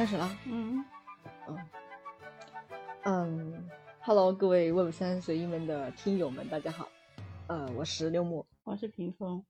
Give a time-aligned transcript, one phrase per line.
[0.00, 0.34] 开始了。
[0.46, 0.82] 嗯，
[3.04, 3.68] 嗯
[4.00, 6.88] ，Hello，各位 Web 三随意门的听友们，大家好。
[7.48, 8.46] 呃，我是六木。
[8.64, 9.44] 我是屏风。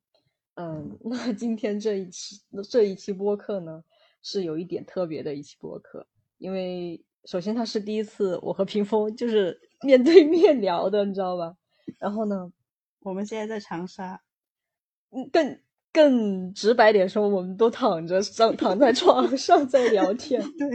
[0.54, 3.84] 嗯， 那今天这一期这一期播客呢，
[4.24, 6.04] 是有一点特别的一期播客，
[6.38, 11.54] 因为首先它是第一次我和屏风就是面对面聊的，你知道吧？
[12.00, 12.52] 然后呢，
[12.98, 14.20] 我们现在在长沙，
[15.10, 15.60] 嗯，更
[15.92, 20.40] 更直白点说，我们都躺着上躺在 床上在聊天。
[20.40, 20.68] 对，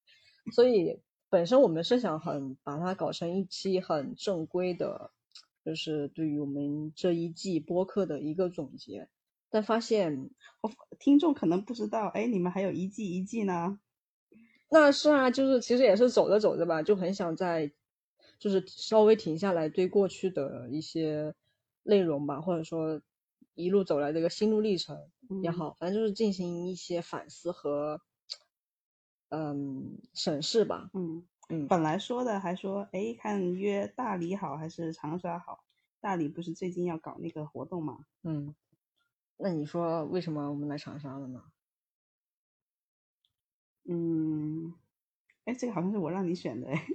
[0.54, 5.10] 所以本身我们是想很把它搞成一期很正规的，
[5.64, 9.08] 就是对于我们这一季播客的一个总结。
[9.50, 10.30] 但发现
[10.62, 13.78] 我听众可能不知道，哎，你们还有一季一季呢？
[14.70, 17.70] 那是啊，就是其实也是走着走着吧，就很想在，
[18.38, 21.34] 就是稍微停下来，对过去的一些
[21.82, 23.02] 内容吧，或者说
[23.54, 25.10] 一路走来这个心路历程
[25.42, 28.00] 也好，反正就是进行一些反思和
[29.30, 30.90] 嗯审视吧。
[30.94, 35.64] 嗯嗯，本来说的还说，哎，看约大理好还是长沙好？
[36.00, 38.06] 大理不是最近要搞那个活动吗？
[38.22, 38.54] 嗯。
[39.36, 41.42] 那你说为什么我们来长沙了呢？
[43.84, 44.72] 嗯，
[45.44, 46.86] 哎，这个好像是我让你选的哎。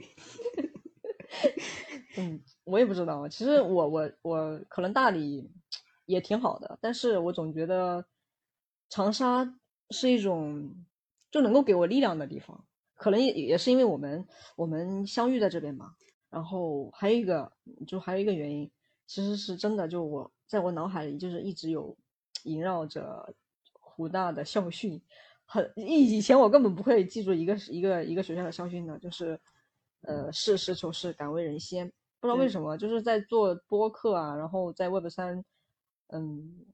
[2.17, 3.27] 嗯，我也不知道。
[3.27, 5.51] 其实我我我可能大理
[6.07, 8.03] 也挺好的，但是我总觉得
[8.89, 9.55] 长沙
[9.91, 10.73] 是一种
[11.29, 12.65] 就能够给我力量的地方。
[12.95, 15.93] 可能也也是因为我们我们相遇在这边嘛。
[16.31, 17.53] 然后还有一个
[17.85, 18.71] 就还有一个原因，
[19.05, 21.95] 其实是真的，就我在我脑海里就是一直有。
[22.43, 23.33] 萦绕着
[23.73, 25.01] 湖大的校训，
[25.43, 29.37] 很以以前我根本不会记住一个一个一个学校的校训的，就是
[30.01, 31.91] 呃实事求是，敢为人先。
[32.21, 35.43] 不知道为什么，就是在做播客啊，然后在 Web 三，
[36.07, 36.65] 嗯，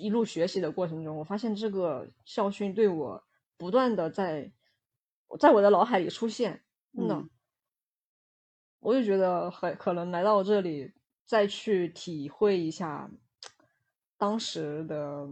[0.00, 3.24] 一路学习的过程中，我发现这个校训对我
[3.56, 4.52] 不断的在
[5.38, 6.62] 在我的脑海里出现。
[6.94, 7.24] 真的，
[8.80, 10.92] 我就觉得很可能来到这里
[11.24, 13.10] 再去体会一下。
[14.18, 15.28] 当时的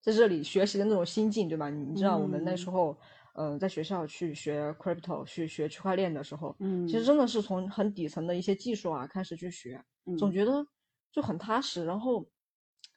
[0.00, 1.68] 在这里学习的那种心境，对吧？
[1.68, 2.96] 你知道我们那时候，
[3.34, 9.84] 嗯，在学校去学 crypto，去学区块链的时候，嗯，其实真的是从很底层的一些技术啊开始去学，
[10.16, 10.64] 总觉得
[11.12, 12.26] 就很踏实，然后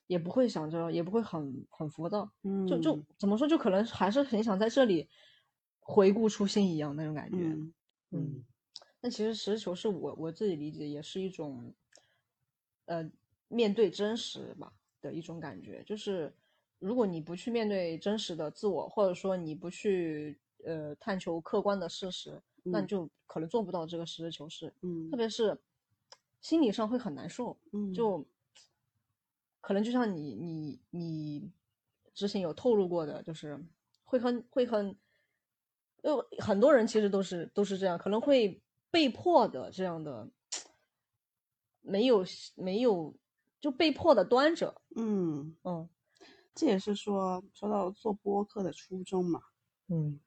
[0.08, 5.08] 也不会想着，也不会很很浮躁，嗯，就就怎么说，就可能还是很想在这里
[5.80, 7.38] 回顾初心一样那种感觉，
[8.12, 8.44] 嗯，
[9.02, 11.76] 那其实实事求是，我我自己理解也是一种，
[12.86, 13.12] 呃。
[13.48, 16.34] 面对真实吧的一种感觉，就是
[16.80, 24.74] 如果你不去面对真实的自我，或者说你不去呃探求客观的事实，那你就可能做不到这个实事求是。
[24.82, 25.56] 嗯，特别是
[26.42, 27.58] 心理上会很难受。
[27.72, 28.26] 嗯，就
[29.62, 31.52] 可能就像你你你
[32.14, 33.64] 之前有透露过的，就是
[34.04, 34.96] 会很会很，
[36.02, 40.30] 就很多人其实都是都是这样，可能会被迫的这样的，
[41.82, 42.26] 没有
[42.56, 43.16] 没有。
[43.62, 45.90] 就被迫的端着，嗯嗯，
[46.54, 49.42] 这也是说说到做播客的初衷嘛，
[49.88, 50.20] 嗯，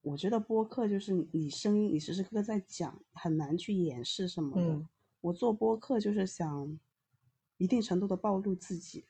[0.00, 4.86] 我觉得播客就是你声音，你时时刻刻在讲，很难去掩饰什么的。
[5.20, 6.78] 我做播客就是想
[7.58, 9.04] 一定程度的暴露自己，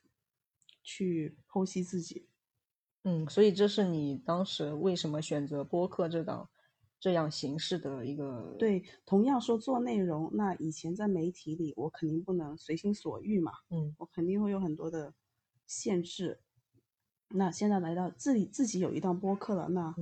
[0.82, 2.28] 去剖析自己，
[3.04, 6.48] 嗯，所以这是你当时为什么选择播客这档？
[6.98, 15.14] 这样形式的一个对，同样说做内容，那以前在媒体里，我肯定不能随心所欲嘛，嗯，我肯定会有很多的
[15.66, 16.40] 限制。
[17.28, 19.94] 那现在来到自己自己有一档播客了，那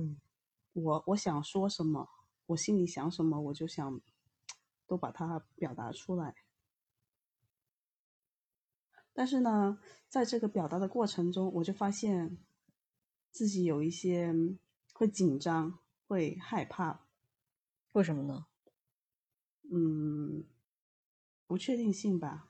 [0.73, 2.09] 我我想说什么，
[2.47, 4.01] 我心里想什么，我就想
[4.89, 6.35] 都把它表达出来。
[9.13, 9.79] 但是呢，
[10.09, 12.37] 在这个表达的过程中，我就发现
[13.31, 14.35] 自己有一些
[14.93, 15.79] 会紧张。
[16.09, 17.05] 会害怕，
[17.91, 18.47] 为什么呢？
[19.71, 20.43] 嗯，
[21.45, 22.49] 不确定性吧。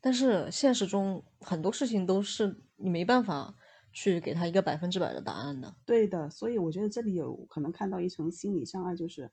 [0.00, 3.56] 但是现实中很多事情都是你没办法
[3.92, 5.74] 去给他一个百分之百的答案的。
[5.84, 9.32] 对的，所以我觉得这里有可能看到一层心理障碍，就是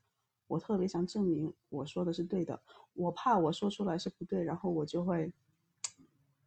[0.52, 2.62] 我特别想证明我说的是对的，
[2.94, 5.32] 我怕我说出来是不对，然后我就会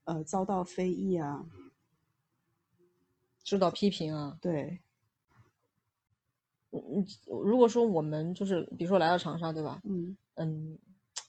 [0.05, 1.47] 呃遭到非议啊，
[3.43, 4.37] 受到批评啊。
[4.43, 4.79] 对。
[6.71, 7.07] 嗯，
[7.45, 9.81] 如果说我们就是比如说来到长沙，对吧？
[9.85, 10.79] 嗯嗯，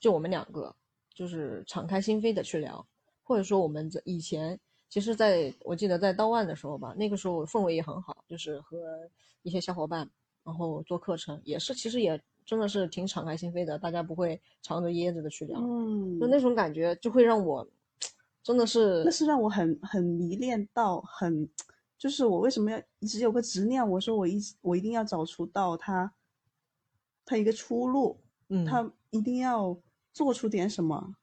[0.01, 0.75] 就我们两个，
[1.13, 2.85] 就是敞开心扉的去聊，
[3.23, 9.09] 或者说我们在以前，其实在我记得在刀万的时候吧，那个时候氛围也很好，就是和
[9.43, 10.09] 一些小伙伴，
[10.43, 17.67] 然后做课程，也是其实也真的是挺敞开心扉的，大家不会藏着掖着的去聊，嗯，就那种感觉就会让我
[18.43, 21.49] 真的是，那是让我很很迷恋到很
[21.97, 23.89] 就是我为什么要一直有个执念？
[23.89, 26.13] 我说我一我一定要找出到他，
[27.25, 28.19] 他一个出路，
[28.49, 29.75] 嗯，他一定要
[30.13, 31.15] 做出点什么。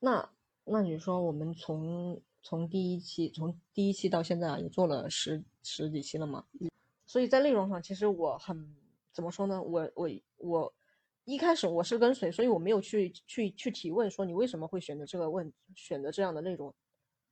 [0.00, 0.28] 那
[0.64, 6.68] 那你说我们从从第一期从第一期到现在啊，也做了十十几期了嘛，嗯
[7.06, 8.74] 所以在内容上其实我很
[9.14, 9.62] 怎么说呢？
[9.62, 10.74] 我我我
[11.24, 16.74] 一开始我是跟随，所以我没有去去去提问说你为什么会选择这个问选择这样的内容，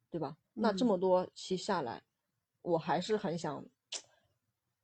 [0.09, 0.39] 对吧？
[0.55, 2.03] 那这么多期下来，
[2.63, 3.67] 我还是很想，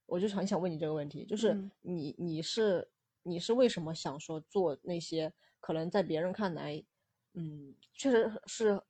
[0.06, 2.90] 我就很想问你这个问题，就是你你是
[3.22, 6.84] 你是为什么想说做那些可能在别人看来，
[7.34, 8.82] 嗯，确实是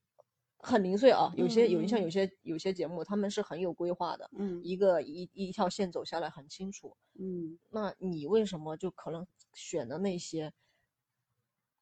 [0.59, 1.33] 很零碎啊。
[1.37, 7.59] 有些有像有些有些节目，他们是很有规划的，嗯，一个一一条线走下来很清楚，嗯。
[7.71, 10.53] 那你为什么就可能选的那些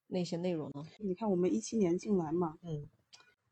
[0.09, 0.87] 那些内容呢？
[0.99, 2.87] 你看我们一七年进来嘛，嗯，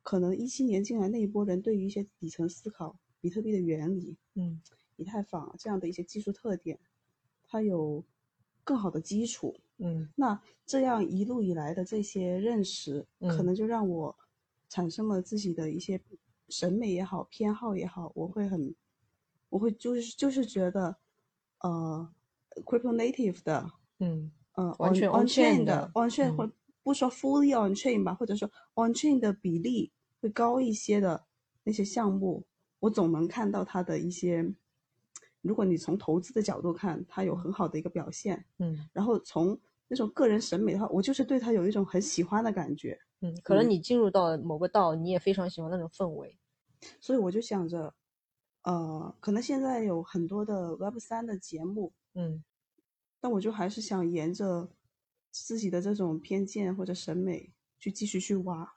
[0.03, 4.61] 可能一七年进来那一波人对于一些底层思考、比特币的原理，嗯，
[4.97, 6.79] 以太坊这样的一些技术特点，
[7.43, 8.05] 它有
[8.63, 9.57] 更好的基础。
[9.79, 14.17] 嗯，那这样一路以来的这些认识，可能就让我
[14.69, 16.01] 产生了自己的一些
[16.49, 18.75] 审美也好、偏好也好，我会很，
[19.49, 20.97] 我会就是就是觉得，
[21.61, 22.09] 呃
[22.65, 26.51] ，crypto native 的，嗯，呃，完全 on chain 的，on chain 或
[26.83, 31.25] 不说 fully on chain 吧，或者说 on chain 的比例会高一些的
[31.63, 32.45] 那些项目，
[32.81, 34.55] 我总能看到它的一些。
[35.41, 46.39] 如果你从投资的角度看，它有很好的一个表现，嗯，然后从那种个人审美的话，我就是对它有一种很喜欢的感觉，嗯，可能你进入到某个道，你也非常喜欢那种氛围，
[47.01, 47.95] 所以我就想着，
[48.65, 52.45] 呃，可能现在有很多的 Web 三的节目，嗯，
[53.21, 54.69] 但我就还是想沿着
[55.31, 58.75] 自己的这种偏见或者审美去继续去挖，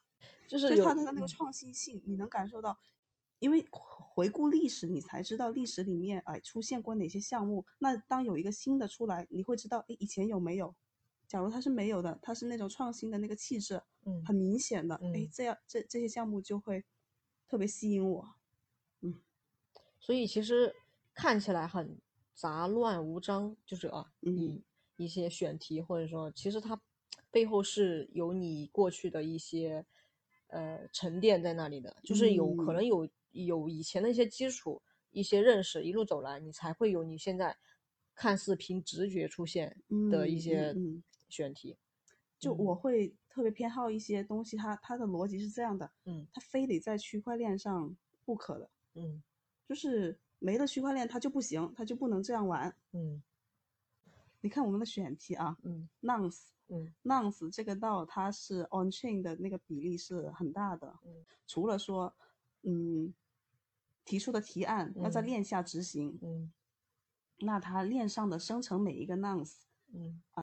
[0.47, 2.77] 就是它的那个创新性，你能感受到。
[3.39, 7.65] 因为回顾历史，你才知道历史里面哎出现过哪些项目。
[7.77, 10.73] 那当有一个新的出来，你会知道哎以前有没有？
[11.27, 16.83] 假如它是没有的，它是那种创新的那个气质，嗯，很明显的，哎，这样这这些项目就会
[17.47, 18.35] 特别吸引我，
[19.01, 19.21] 嗯。
[19.99, 20.73] 所以其实
[21.13, 21.99] 看起来很
[22.33, 24.63] 杂乱无章，就是啊，嗯，
[24.95, 26.81] 一些选题或者说，其实它
[27.29, 29.85] 背后是有你过去的一些
[30.47, 33.07] 呃沉淀在那里的，就是有可能有。
[33.31, 34.81] 有以前的一些基础、
[35.11, 37.55] 一些认识，一路走来，你才会有你现在
[38.15, 39.79] 看似凭直觉出现
[40.09, 40.73] 的一些
[41.29, 41.77] 选题。
[42.39, 47.95] 就我会特别偏好一些东西，它它的逻辑是这样的，嗯，它非得在区块链上
[48.25, 49.23] 不可的，嗯，
[49.67, 53.21] 就是没了区块链它就不行，它就不能这样玩，嗯。
[54.41, 62.15] 你看我们的选题啊，嗯，Nonce，嗯，Nonce 这个道它是 On Chain 的那个比例是很大的，嗯，除了说，
[62.63, 63.13] 嗯。
[64.05, 66.49] 提出的提案要在链下执行，嗯，
[67.39, 70.23] 那它链上的生成每一个 nonce，嗯。
[70.31, 70.41] 啊，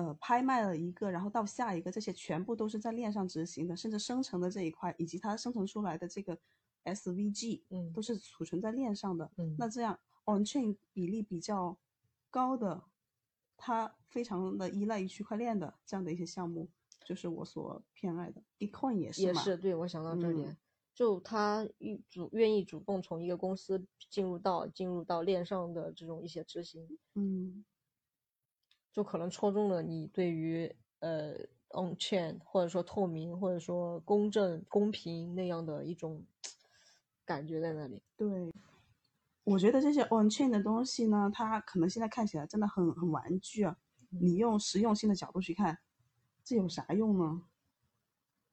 [0.00, 6.38] 呃，拍卖了一个，然后到下一个，这些全部都是在链上执行的，甚至生成的这一块以及它生成出来的这个
[6.84, 9.30] SVG，嗯，都是储存在链上的。
[9.36, 11.76] 嗯，那这样 on chain 比例比较
[12.30, 12.82] 高的，
[13.58, 16.70] 它非常的依赖于区块链的这样的一些项目，
[17.04, 18.42] 就是我所偏爱的。
[18.58, 20.56] Bitcoin 也是也是，对我想到这点。
[20.94, 21.66] 就他
[22.10, 27.64] 主愿意主动从一个公司进入到进入到链上的这种一些执行，嗯，
[28.92, 31.32] 就可能戳中了你对于呃
[31.70, 36.24] on chain 或者说透明或者说公正公平那样的一种
[37.24, 38.02] 感觉在那里。
[38.16, 38.52] 对，
[39.44, 43.76] 我觉得这些 on chain 的东西呢，它可能现在看起来真的很很玩具啊。
[44.08, 45.78] 你用实用性的角度去看，
[46.42, 47.42] 这有啥用呢？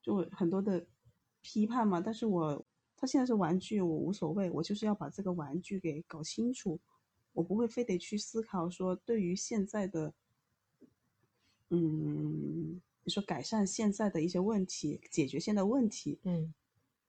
[0.01, 0.87] 就很多的。
[1.39, 2.65] 批判嘛，但是我
[2.97, 6.77] 它现在是玩具，我无所谓，我就是要把这个玩具给搞清楚，
[7.31, 10.13] 我不会非得去思考说对于现在的，
[11.69, 16.53] 嗯，你说改善现在的一些问题，解决现在问题，嗯，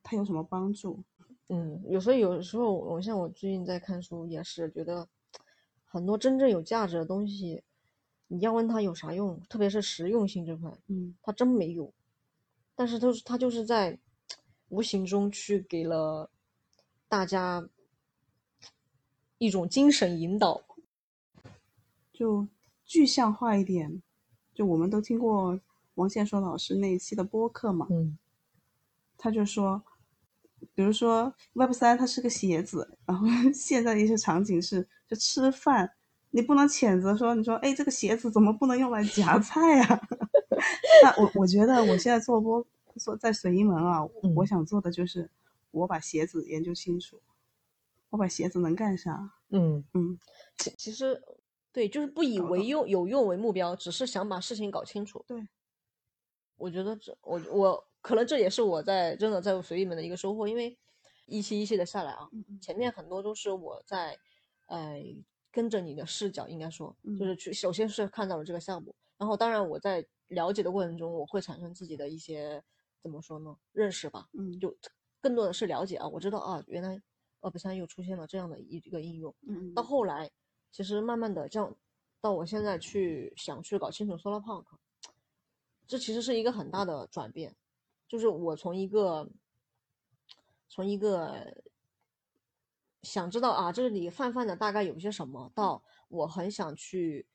[0.03, 1.03] 它有什么帮助？
[1.49, 5.09] 嗯，有时候有时候我像我最近在看书，也是觉得
[5.85, 7.63] 很多真正有价值的东西，
[8.27, 11.93] 你要问他有啥用，特别是实用性这块，嗯，他真没有，
[12.75, 13.99] 但是都是他就是在。
[14.71, 16.31] 无形中去给了
[17.09, 17.67] 大家
[19.39, 20.63] 一种精神引导，
[22.13, 22.47] 就
[22.85, 24.03] 具象化一点。
[24.59, 25.57] 就我们都听过
[25.95, 28.19] 王建说老师那一期的播客嘛，嗯，
[29.17, 29.81] 他就说，
[30.75, 33.25] 比如说 Web 三它是个鞋子，然后
[33.55, 35.89] 现在的一些场景是就吃饭，
[36.31, 40.01] 你不能谴责说，你说哎这个鞋子怎么不能用来夹菜啊？
[41.05, 42.67] 那我我觉得我现在做播。
[42.97, 44.01] 做在随意门啊，
[44.35, 45.31] 我想做的就是，
[45.71, 47.21] 我把鞋子研究清楚，
[48.11, 49.31] 我把鞋子能干啥？
[49.51, 50.19] 嗯嗯，
[50.57, 51.23] 其其实
[51.79, 55.25] 对，就是不以为用有用为目标，只是想把事情搞清楚。
[55.29, 55.47] 对，
[56.57, 60.77] 我觉得这我我可能这也是我在真的在随意里面的一个收获，因为
[61.27, 62.29] 一期一期的下来啊，
[62.61, 64.19] 前面很多都是我在
[64.67, 64.97] 呃
[65.53, 67.29] 跟着你的视角，应该说就嗯。
[67.29, 72.61] 是去首先是看到了这个项目，然后当然我在了解的过程中，我会产生自己的一些
[73.01, 74.59] 怎么说呢认识吧，嗯。
[74.59, 74.77] 就
[75.21, 77.01] 更多的是了解啊，我知道啊，原来
[77.41, 79.73] Web 三又出现了这样的一一个应用，嗯。
[79.75, 80.29] 到后来，
[80.71, 81.75] 其实慢慢的这样，
[82.21, 84.65] 到我现在去想去搞清楚 Solar Punk，
[85.87, 87.55] 这其实是一个很大的转变，
[88.07, 89.29] 就是我从一个
[90.69, 91.63] 从一个
[93.03, 97.27] 想知道啊这里泛泛的大概有些什么，到我很想去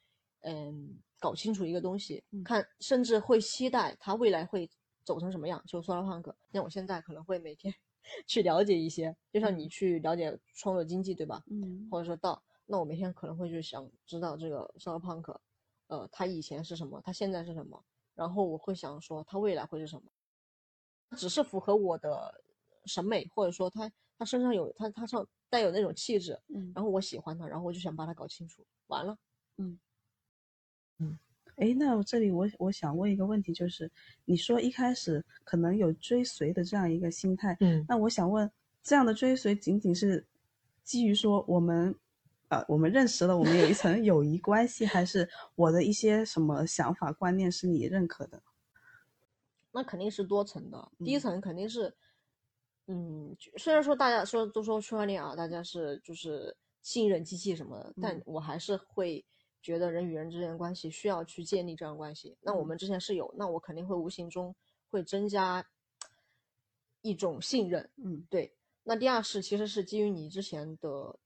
[0.41, 4.69] 嗯搞清楚一个东西，嗯看甚至会期待它未来会
[5.03, 6.33] 走成什么样，就 Solar Punk。
[6.51, 7.73] 那我现在可能会每天
[8.27, 11.41] 去了解一些，就像你嗯去了解创作经济，对吧？
[11.47, 12.43] 嗯或者说到，
[12.73, 15.37] 那我每天可能会去想知道这个 Solar Punk，
[15.85, 17.79] 呃，他以前是什么，他现在是什么，
[18.15, 20.11] 然后我会想说他未来会是什么，
[21.15, 22.41] 只是符合我的
[22.87, 29.15] 审美，或者说他他身上有他他上带有那种气质，嗯，然后我喜欢他，然后我就想把他搞清楚，完了，
[29.57, 29.79] 嗯
[30.97, 31.19] 嗯。
[31.57, 33.91] 哎，那我这里我我想问一个问题，就是
[34.25, 37.85] 你说一开始可能有追随的这样一个心态，嗯。
[37.87, 38.49] 那我想问，
[38.81, 40.25] 这样的追随仅仅是
[40.83, 41.95] 基于说我们，
[42.53, 48.43] 呃，我们认识了，我们有一层友谊关系，还是我的一些什么想法观念是你认可的？
[49.71, 50.91] 那肯定是多层的。
[50.99, 51.91] 第一嗯层肯定是，
[52.85, 59.25] 嗯，就虽然说大家说都说区块链啊，大家是就是信任机器什么的，但嗯我还是会
[59.59, 62.37] 觉得人与人之间的关系需要去建立这样关系。
[62.41, 64.55] 那我嗯们之前是有，那我肯定会无形中
[64.91, 65.65] 会增加
[67.01, 67.89] 一种信任。
[67.95, 71.17] 嗯对，那第二是其实是基于你之前的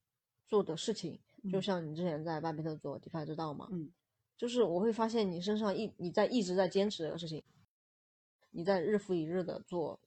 [0.47, 1.61] 做的事情，就嗯。
[1.61, 3.91] 像你之前在巴比特做 DeFi 之道嘛，嗯。
[4.37, 7.43] 就是我会发现你身上一你在一直在坚持这个事情，
[8.51, 9.99] 你在日复一日的做，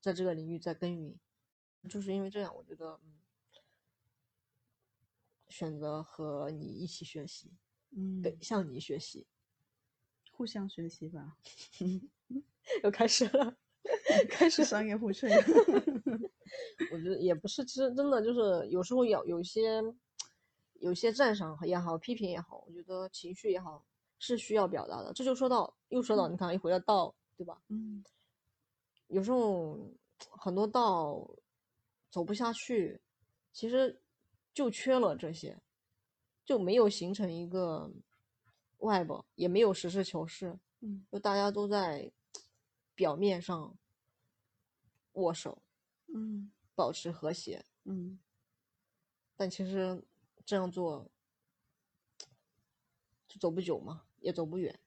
[0.00, 1.18] 在这个领域在耕耘，
[1.88, 3.20] 就是因为这样，我觉得嗯，
[5.48, 7.52] 选择和你一起学习，
[7.90, 9.26] 嗯，对，向你学习，
[10.30, 11.36] 互相学习吧，
[12.84, 13.56] 又开始了，
[14.30, 15.30] 开始商业互吹。
[16.92, 19.82] 我觉得也不是，其实真的就是有时候有有一些
[20.80, 23.84] 有些赞赏也好，批评也好，我觉得情绪也好
[24.18, 25.12] 是需要表达的。
[25.12, 27.60] 这就说到又说到你看一回到道，对吧？
[27.68, 28.04] 嗯
[29.08, 29.78] 有时候
[30.18, 31.28] 很多道
[32.10, 33.00] 走不下去，
[33.52, 34.00] 其实
[34.54, 35.58] 就缺了这些，
[36.44, 37.90] 就没有形成一个
[38.78, 42.10] web，也没有实事求是，嗯就大家都在
[42.94, 43.76] 表面上
[45.14, 45.62] 握手，
[46.08, 48.18] 嗯保持和谐，嗯
[49.36, 50.02] 但其实
[50.44, 51.10] 这样做
[53.28, 54.78] 就走不久嘛，也走不远。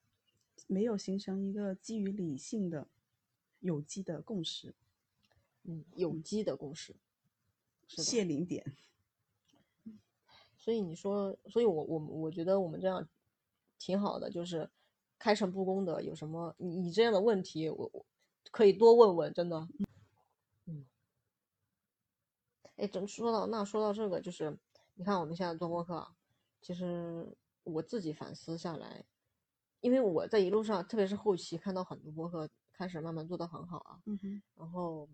[0.66, 2.88] 没有形成一个基于理性的、
[3.60, 4.74] 有机的共识，
[5.64, 6.96] 嗯，有机的共识。
[7.86, 8.76] 谢零点。
[10.56, 13.08] 所以你说，所以我我我觉得我们这样
[13.78, 14.68] 挺好的，就是
[15.18, 18.06] 开诚布公的，有什么你你这样的问题，我我
[18.50, 19.68] 可以多问问，真的。
[22.76, 22.84] 嗯。
[22.84, 24.56] 哎，真说到那说到这个，就是
[24.94, 26.14] 你看我们现在做播客啊，
[26.60, 29.04] 其实我自己反思下来，
[29.80, 35.08] 因为我在一路上，特别是后期看到很多播客开始慢慢做得很好啊，嗯哼，然后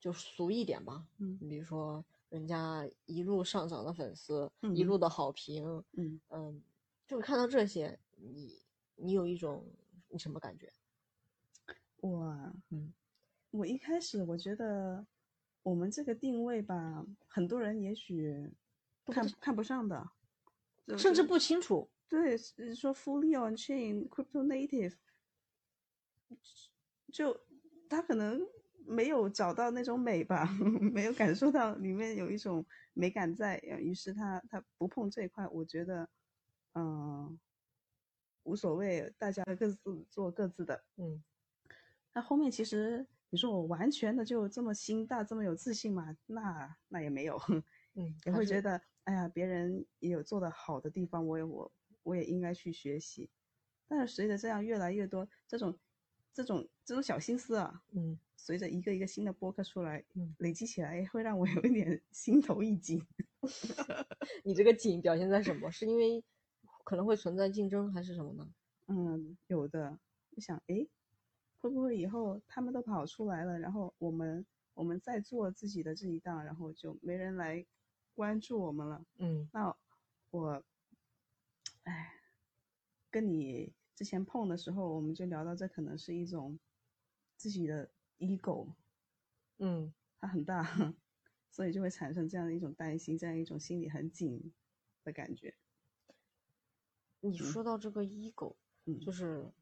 [0.00, 6.62] 就俗一点吧，嗯你比如说人家一路上涨的粉丝，一嗯路的好评，嗯，嗯，
[7.06, 8.62] 就是看到这些，你
[8.96, 9.64] 你有一种
[10.08, 10.72] 你什么感觉？
[12.00, 12.92] 我嗯
[13.50, 15.06] 我一开始我觉得
[15.62, 18.52] 我们这个定位吧，很多人也许
[19.06, 20.10] 看看不上的，
[20.98, 24.96] 甚至不清楚，对，是说 fully on chain crypto native，
[27.12, 27.38] 就
[27.88, 28.40] 他可能
[28.86, 30.46] 没有找到那种美吧，
[30.92, 36.08] 没有感受到里面有一种美感在，呃于是他他不碰这一块，我觉得，
[36.74, 37.38] 嗯、
[38.42, 40.84] 无所谓，大家各自做各自的。
[40.96, 41.22] 嗯
[42.14, 46.14] 那后面其实你说我完全的就这么心大，这么有自信嘛？
[46.26, 47.40] 那那也没有，
[47.94, 51.72] 嗯，也会觉得，哎呀，别人也有做得好的地方，我也我
[52.02, 53.30] 我也应该去学习。
[53.88, 55.78] 但是随着这样越来越多这种
[56.34, 63.02] 这种这种小心思啊，嗯随着一个一个新的播客出来，嗯累积起来，会让我有一点 心头一紧。
[64.44, 65.70] 你这个紧表现在什么？
[65.72, 66.22] 是因为
[66.84, 68.52] 可能会存在竞争，还是什么呢？
[68.88, 69.98] 嗯，有的，
[70.36, 70.86] 我想，诶，
[71.62, 77.64] 会不会以后他们都跑出来了，然后我们我们再做自己的这一档，然后就没人来
[78.14, 79.06] 关注我们了。
[79.18, 79.48] 嗯。
[79.52, 79.74] 那
[80.30, 80.64] 我，
[81.84, 82.20] 哎，
[83.10, 86.58] 跟你之前碰的时候，我们就聊到这可能是一种
[87.36, 87.88] 自己的
[88.18, 88.74] ego，
[89.58, 89.94] 嗯。
[90.20, 90.62] 它很大，
[91.50, 94.52] 所以就会产生这样的一种担心，这样一种心里很紧
[95.04, 95.54] 的感觉。
[97.20, 99.52] 你说到这个 ego，嗯，就是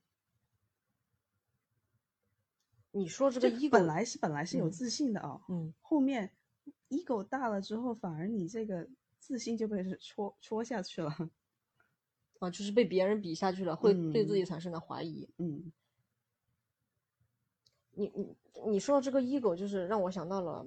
[2.93, 6.33] 你说这个这 ego 本来是本来是有嗯自信的哦，嗯后面
[6.89, 11.13] ego 大了之后，反而你这个自信就被戳戳下去了。
[12.41, 15.29] 啊，就是被别人比下去了，会对自己嗯产生的怀疑。
[15.37, 15.71] 嗯
[17.93, 18.35] 你你
[18.71, 20.67] 你说到这个 ego，就是让我想到了，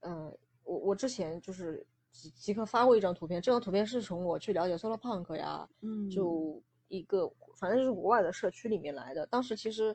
[0.00, 9.26] 呃，我我之前就是即即刻发过一张图片，这张图片是从我去了解 Solar Punk 呀，嗯，就一个反正就是国外的社区里面来的。
[9.26, 9.94] 当时其实，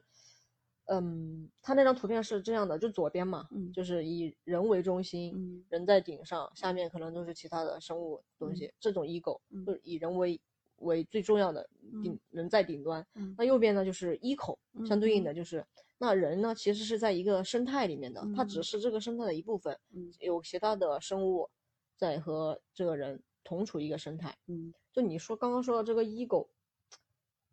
[0.88, 10.40] 嗯，他那张图片是这样的，就左边嘛，嗯就是以人为中心，嗯人在顶上，下面可能都是其他的生物东西，这种 ego 嗯就是以人为
[10.78, 11.70] 为最重要的
[12.04, 13.06] 顶、嗯人在顶端。
[13.16, 15.66] 嗯那右边呢就是 eco，相对应嗯的就是
[15.98, 21.50] 那人呢其实是在一个生态里面的，它只嗯是这个生态的一部分，嗯有其他的生物
[21.98, 24.38] 在和这个人同处一个生态。
[24.48, 26.48] 嗯就你说刚刚说的这个 ego，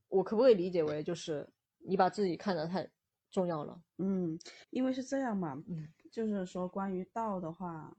[0.08, 1.48] 我可不可以理解为就是
[1.78, 2.88] 你把自己看得太
[3.34, 3.82] 重要了？
[3.98, 4.38] 嗯，
[4.70, 7.96] 因为是这样嘛，嗯就是说关于道的话，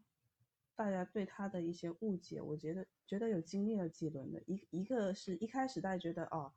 [0.78, 4.42] 大家对他的一些误解，我觉得觉得有经历了几轮的。
[4.48, 6.54] 一一个是一开始大家觉得哦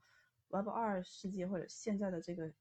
[0.51, 2.53] ，Web 二世界或者现在的这个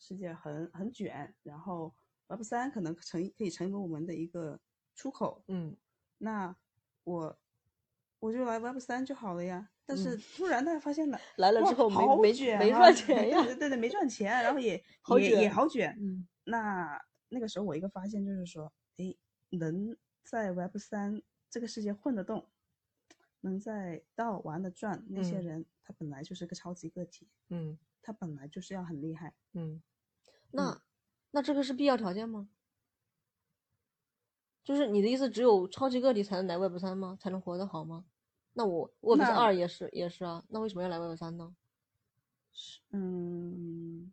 [0.00, 1.94] 世界很很卷，然后
[2.26, 4.58] Web 三可能成可以成为我们的一个
[4.96, 5.76] 出口，嗯
[6.18, 6.56] 那
[7.04, 7.38] 我
[8.22, 9.68] 我就来 Web 三就好了呀。
[9.84, 15.92] 但是嗯突然大家发现了，来了之后没好没卷啊没赚钱呀对对对，没赚钱，然后也 好也也好卷。
[16.00, 17.00] 嗯那
[17.30, 19.18] 那个时候我一个发现就是说，诶，
[19.50, 21.20] 能在 Web 三
[21.50, 22.48] 这个世界混得动，
[23.40, 29.34] 能在道玩的转，那些嗯人他本来就是个超级个体，嗯他本来就是要很厉害。
[29.54, 29.82] 嗯，
[30.52, 30.80] 那
[31.32, 32.48] 那这个是必要条件吗？
[34.62, 37.18] 就是你的意思，只有超级个体才能来 Web 三吗？
[37.20, 38.04] 才能活得好吗？
[38.54, 41.54] 那我那二也是也是啊，那为什么要来 Web 三呢？
[42.90, 44.12] 嗯，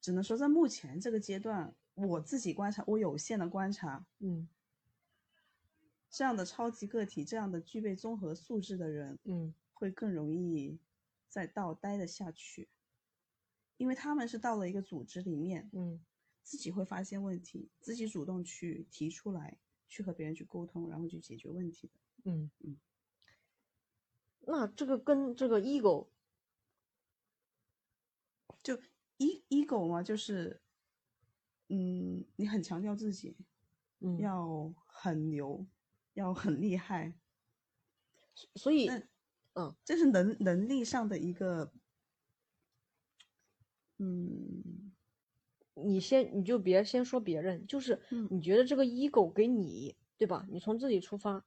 [0.00, 4.46] 只能说在目前这个阶段，我自己观察，我有限的观察，嗯
[6.10, 10.78] 这样的超级个体，这样的具备综合素质的人，嗯会更容易
[11.28, 12.68] 在道待得下去，
[13.78, 16.04] 因为他们是到了一个组织里面，嗯
[16.42, 19.56] 自己会发现问题，自己主动去提出来，
[19.88, 21.94] 去和别人去沟通，然后去解决问题的。
[22.24, 22.50] 嗯。
[22.60, 22.80] 嗯。
[24.46, 26.10] 那这个跟这个 ego
[28.62, 28.78] 就
[29.18, 30.62] e ego 嘛，就是，
[31.68, 33.36] 嗯，你很强调自己，
[34.00, 35.66] 嗯，要很牛，
[36.14, 37.20] 要很厉害，
[38.54, 39.00] 所以
[39.54, 39.76] 嗯。
[39.84, 41.72] 这是能能力上的一个，
[43.98, 44.92] 嗯。
[45.74, 48.30] 你先你就别先说别人，就是嗯。
[48.30, 50.46] 你觉得这个 ego 给你对吧？
[50.50, 51.44] 你从自己出发，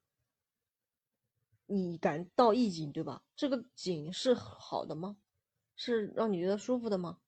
[1.65, 3.23] 你感到意境对吧？
[3.35, 5.17] 这个景是好的吗？
[5.75, 7.19] 是让你觉得舒服的吗？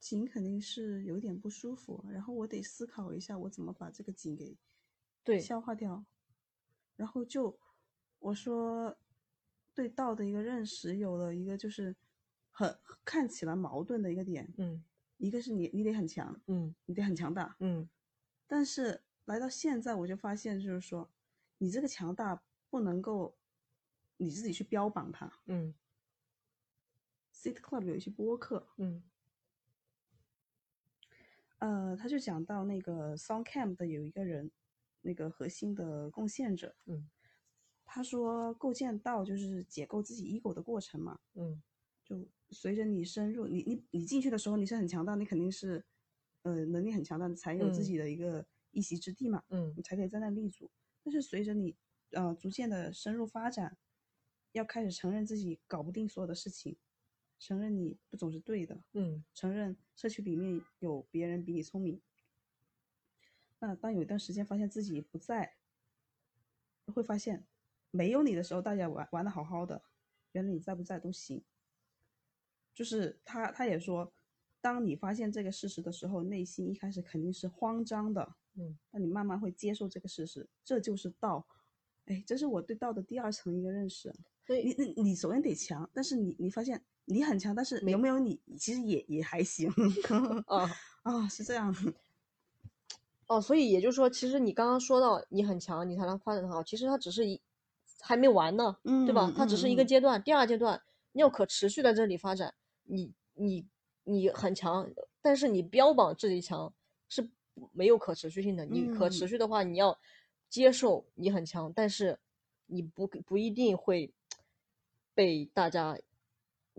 [0.00, 4.56] 景肯定是有点不舒服，然后我得思考一下，我怎么把这个景给
[5.24, 6.04] 对，消化掉，
[6.96, 7.58] 然后就
[8.20, 8.96] 我说
[9.74, 11.94] 对道的一个认识有了一个就是
[12.50, 14.84] 很看起来矛盾的一个点，嗯
[15.16, 17.88] 一个是你你得很强，嗯你得很强大，嗯
[18.46, 21.10] 但是来到现在我就发现就是说
[21.58, 23.38] 你这个强大不能够
[24.16, 25.40] 你自己去标榜它。
[25.46, 25.74] 嗯。
[27.34, 29.08] City Club 有一些播客，嗯。
[31.60, 34.50] 呃，他就讲到那个 SongCamp 的有一个人，
[35.00, 37.08] 那个核心的贡献者，嗯。
[37.84, 41.62] 他说构建到就是解构自己 ego 的过程嘛，嗯。
[42.04, 45.84] 就随着你深入，你你你进去的时候你是很强大，你肯定是，
[46.42, 47.84] 呃，能力很强大，你才有自嗯。
[47.84, 49.74] 己的一个一席之地嘛，嗯。
[49.74, 50.70] 你才可以在那立足。
[51.02, 51.76] 但是随着你
[52.10, 53.76] 呃逐渐的深入发展，
[54.52, 56.76] 要开始承认自己搞不定所有的事情，
[57.38, 62.00] 承认你不总是对的，嗯承认社区里面有别人比你聪明。
[63.60, 65.56] 那当有一段时间发现自己不在，
[66.86, 67.46] 会发现
[67.90, 69.82] 没有你的时候，大家玩玩的好好的，
[70.32, 71.44] 原来你在不在都行。
[72.72, 74.12] 就是他他也说，
[74.60, 81.46] 当你发现这个事实的时候，内心一开始肯定是慌张的，嗯，那你慢慢会接受这个事实，这就是道。
[82.08, 84.12] 哎，这是我对道的第二层一个认识。
[84.46, 89.70] 所以你你你首先得强，但是你你发现你很强，但是有没有你其实也也还行
[90.46, 90.70] 啊，
[91.02, 91.74] 啊， 是这样。
[93.28, 97.38] 哦，所以也就是说，其实你刚刚说到你很强，你才能发展很好，其实它只是一
[98.00, 99.30] 还没完呢，对吧？
[99.36, 100.80] 它只是一个阶段，第二阶段
[101.12, 103.66] 你要可持续在这里发展，你你
[104.04, 104.90] 你很强，
[105.20, 106.72] 但是你标榜自己强
[107.10, 107.28] 是
[107.72, 108.64] 没有可持续性的。
[108.64, 109.98] 你可持续的话，你要
[110.48, 112.18] 接受你很强，但是
[112.66, 114.12] 你不不一定会
[115.14, 115.98] 被大家。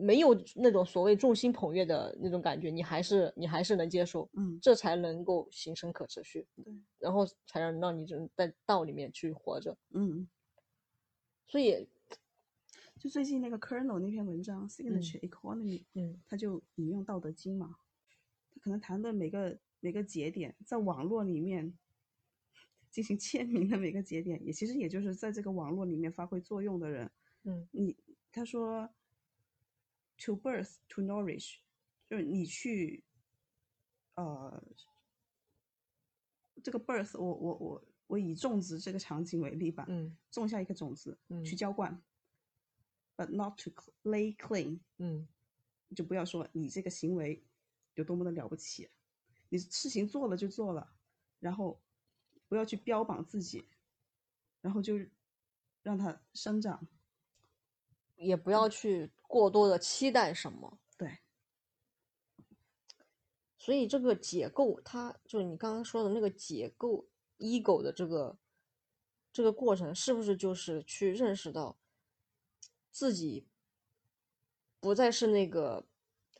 [0.01, 10.25] 没有那种所谓众星捧月的那种感觉，你还是你还是能接受，嗯，这才能够形成可持续，对，然后才能让你在道里面去活着，嗯，
[11.47, 11.85] 所以，
[12.97, 17.75] 就最近那个 Kernel 那篇文章，Signature Economy，嗯，他就引用《道德经》嘛，
[18.53, 21.77] 他可能谈的每个每个节点，在网络里面
[22.89, 27.11] 进行签名的每个节点，也其实也就是在这个网络里面发挥作用的人，
[27.43, 27.97] 嗯，你
[28.31, 28.89] 他说。
[30.25, 31.59] To birth, to nourish，
[32.09, 33.05] 就是你去，
[34.15, 34.61] 呃，
[36.61, 42.03] 这个 birth，我我我我以种植这个场景为例吧，嗯，种下一个种子，嗯，去浇灌
[43.15, 43.71] ，but not to
[44.03, 45.25] lay claim，嗯，
[45.95, 47.41] 就不要说你这个行为
[47.93, 48.89] 有多么的了不起，
[49.47, 50.93] 你事情做了就做了，
[51.39, 51.81] 然后
[52.49, 53.65] 不要去标榜自己，
[54.59, 54.95] 然后就
[55.81, 56.85] 让它生长。
[58.17, 61.19] 也不要去过多的期待什么，对。
[63.57, 67.07] 所以这个解构，它就是你刚刚说的那个解构
[67.37, 68.37] ego 的这个
[69.31, 71.77] 这个过程，是不是就是去认识到
[72.91, 73.47] 自己
[74.81, 75.85] 不再是那个，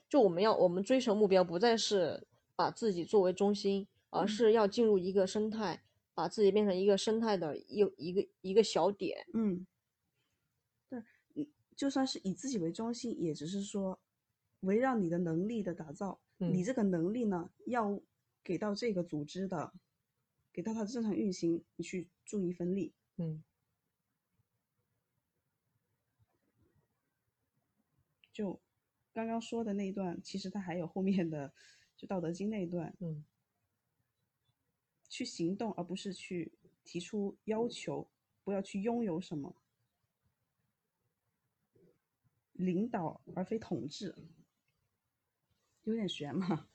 [0.10, 5.84] 就我们要我们追求目标不再是把自己作为中心，而是要进入一个生态，
[6.20, 9.66] 把自己变成一个生态的一一个一个小点，嗯。
[10.90, 11.02] 对
[11.78, 14.02] 就算是以自己为中心，也只是说
[14.60, 16.20] 围绕你的能力的打造。
[16.38, 18.02] 你这个能力呢，要
[18.44, 19.74] 给到这个组织的，
[20.52, 22.94] 给到它的正常运行，你去助一份力。
[23.16, 23.42] 嗯。
[28.34, 28.60] 就
[29.14, 31.54] 刚刚说的那一段，其实它还有后面的，
[31.96, 32.94] 就《道德经》那一段。
[33.00, 33.24] 嗯。
[35.10, 36.54] 去行动，而不是去
[36.86, 38.10] 提出要求，
[38.44, 39.56] 不要去拥有什么。
[42.54, 44.16] 领导而非统治，
[45.84, 46.68] 有点悬嘛。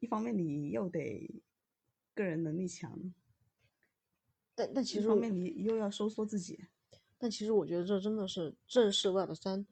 [0.00, 1.42] 一方面你又得
[2.14, 3.14] 个人能力强，
[4.54, 6.66] 但但其实一方面你又要收缩自己。
[7.16, 9.66] 但其实我觉得这真的是正式 Web 三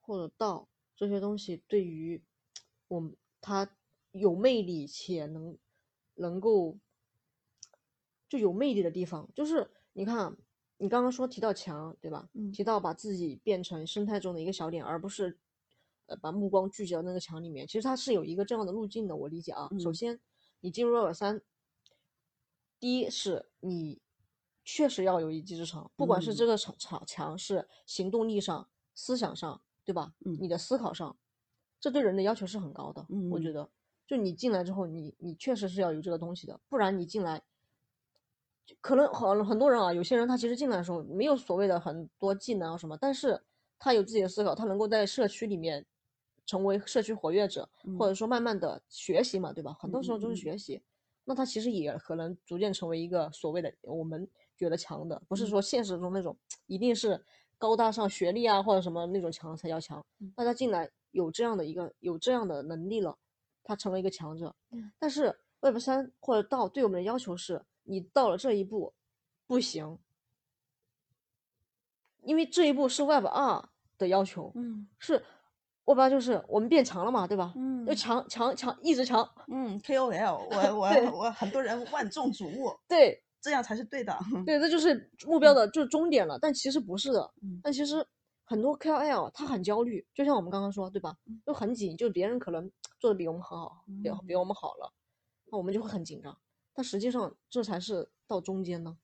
[0.00, 2.22] 或者道这些东西对于
[2.88, 3.76] 我们它
[4.12, 5.56] 有魅力且能
[6.20, 6.78] 能够
[8.28, 10.36] 就有魅力的地方，就是你看。
[10.82, 12.30] 你刚刚说提到墙，对吧？
[12.32, 15.38] 嗯，提到把自己变成生态中的一个小点，而不是，
[16.06, 17.66] 呃，把目光聚焦那个墙里面。
[17.66, 19.68] 其实它是有一个这样的路径的，我理解啊。
[19.78, 20.18] 首先，
[20.60, 21.42] 你进入 Web 三，
[22.78, 24.00] 第一是你
[24.64, 30.14] 确实要有一技之长，不管是这个场场墙是行动力上、思想上，对吧？
[30.24, 31.14] 嗯，你的思考上，
[31.78, 33.04] 这对人的要求是很高的。
[33.10, 33.68] 嗯，我觉得，
[34.10, 37.40] 就你进来之后，你你确实是要有这个东西的，不然你进来。
[38.80, 43.40] 可能很很多人啊，有些人他其实进来的时候没有所谓的很多技能啊什么，但是
[43.78, 45.86] 他有自己的思考，他能够在社区里面
[46.44, 49.72] 成为社区活跃者，或者说慢慢的学习嘛，对吧？
[49.78, 50.82] 很多时候就是学习，
[51.24, 57.24] 那他其实也可能逐渐成为一个所谓的我们觉得强的，不是说现实中那种一定是
[57.58, 60.04] 高大上学历啊或者什么那种强才叫强。
[60.36, 63.16] 那他进来有这样的一个有这样的能力了，
[63.64, 64.54] 他成为一个强者。
[64.98, 67.64] 但是 Web 三或者道对我们的要求是。
[67.84, 68.92] 你到了这一步，
[69.48, 69.98] 不行，
[72.22, 73.68] 因为这一步是 Web 二
[73.98, 75.24] 的要求，嗯，是
[75.86, 77.52] Web 二就是我们变强了嘛，对吧？
[77.56, 86.38] 嗯，要强强强，一直强，嗯，KOL，我我我很多人万众瞩目，对，这样才是对的，对， 这就是目标的，就是终点了。
[86.38, 88.06] 但其实不是的，嗯，但其实
[88.50, 91.16] 很多 KOL 他很焦虑，就像我们刚刚说，对吧？
[91.46, 94.92] 就很紧，就别人可能 做的比我们很好，比比我们好了，
[95.52, 96.36] 那我们就会很紧张。
[96.74, 98.98] 但实际上，这才是到中间呢。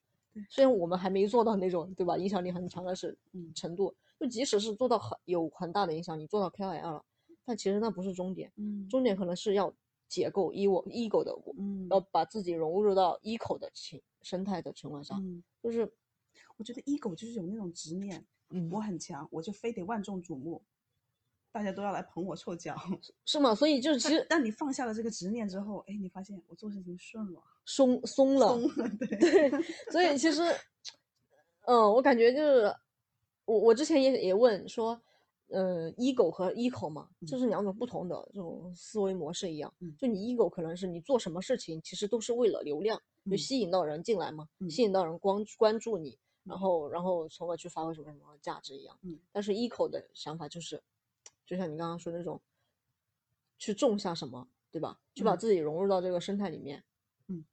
[0.50, 2.18] 虽然我们还没做到那种，对吧？
[2.18, 3.16] 影响力很强的是
[3.54, 7.04] 程度，就即使是做到很有很大的影响你，做到 KOL 了，
[7.44, 8.52] 但其实那不是终点。
[8.56, 9.72] 嗯，终点可能是要
[10.08, 15.14] 解构 E 我 ego 的我，嗯，要把自己融入到 ego 的情生态的情况下。
[15.20, 15.88] 嗯，就是
[16.56, 20.62] 我觉得 ego 就是有那种执念，嗯，我很强，我就非得万众瞩目。
[21.52, 22.76] 大家都要来捧我臭脚，
[23.24, 23.54] 是吗？
[23.54, 29.62] 所以就是其实，当你放下了这个执念之后，哎，你发现我做事情顺了，松松了，松了，对 对。
[29.90, 30.42] 所以其实，
[31.66, 32.74] 嗯，我感觉就是
[33.46, 35.00] 我我之前也也问说，
[35.48, 39.72] 呃，ego 和 eco 嘛，这是两种不同的这种思维模式一样。
[39.98, 48.98] 就你 ego 可能是你做什么事情，其实都是为了流量，就吸引到人进来嘛，吸引到人关关注你，然后然后从而去发挥什么什么价值一样。
[49.02, 50.82] 嗯但是 eco 的想法就是，
[51.44, 52.40] 就像你刚刚说那种，
[53.58, 55.00] 去种下什么，对吧？
[55.14, 56.84] 去把自己融入到这个生态里面。
[57.26, 57.44] 嗯。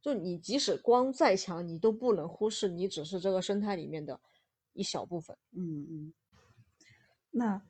[0.00, 4.18] 就你即使光再强，你都不能忽视你只是这个生态里面的
[4.72, 5.36] 一小部分。
[5.52, 6.14] 嗯嗯。
[7.30, 7.62] 那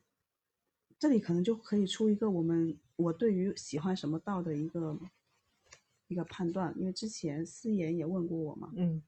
[0.97, 4.97] 这里可能就可以出一个我们我对于喜欢什么道的一个
[6.07, 9.01] 一个判断，因为之前思妍也问过我嘛，嗯，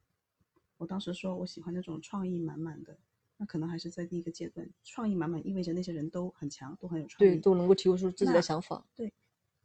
[0.84, 2.98] 我当时说我喜欢那种创意满满的，
[3.38, 9.14] 那可能还是在第一个阶段，创意满满意味着那些人都很强，都很有创意，对，都能够提出自己的想法，对。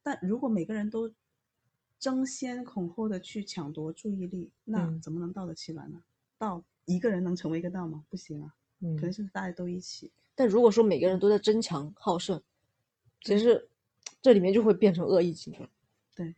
[0.01, 1.13] 但如果每个人都
[1.99, 6.01] 争先恐后的去抢夺注意力，那怎么能道得起来呢？
[6.39, 8.05] 道一个人能成为一个道吗？
[8.09, 10.13] 不行啊，嗯，肯定是大家都一起。
[10.37, 12.41] 但如果说每个人都在争强好胜，
[13.23, 13.69] 其实
[14.23, 15.69] 这里面就会变成恶意竞争。
[16.15, 16.33] 对，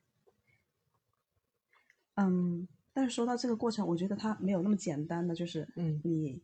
[2.14, 2.66] 嗯，
[3.00, 6.38] 但是说到这个过程，我觉得它没有那么简单的，就是嗯，你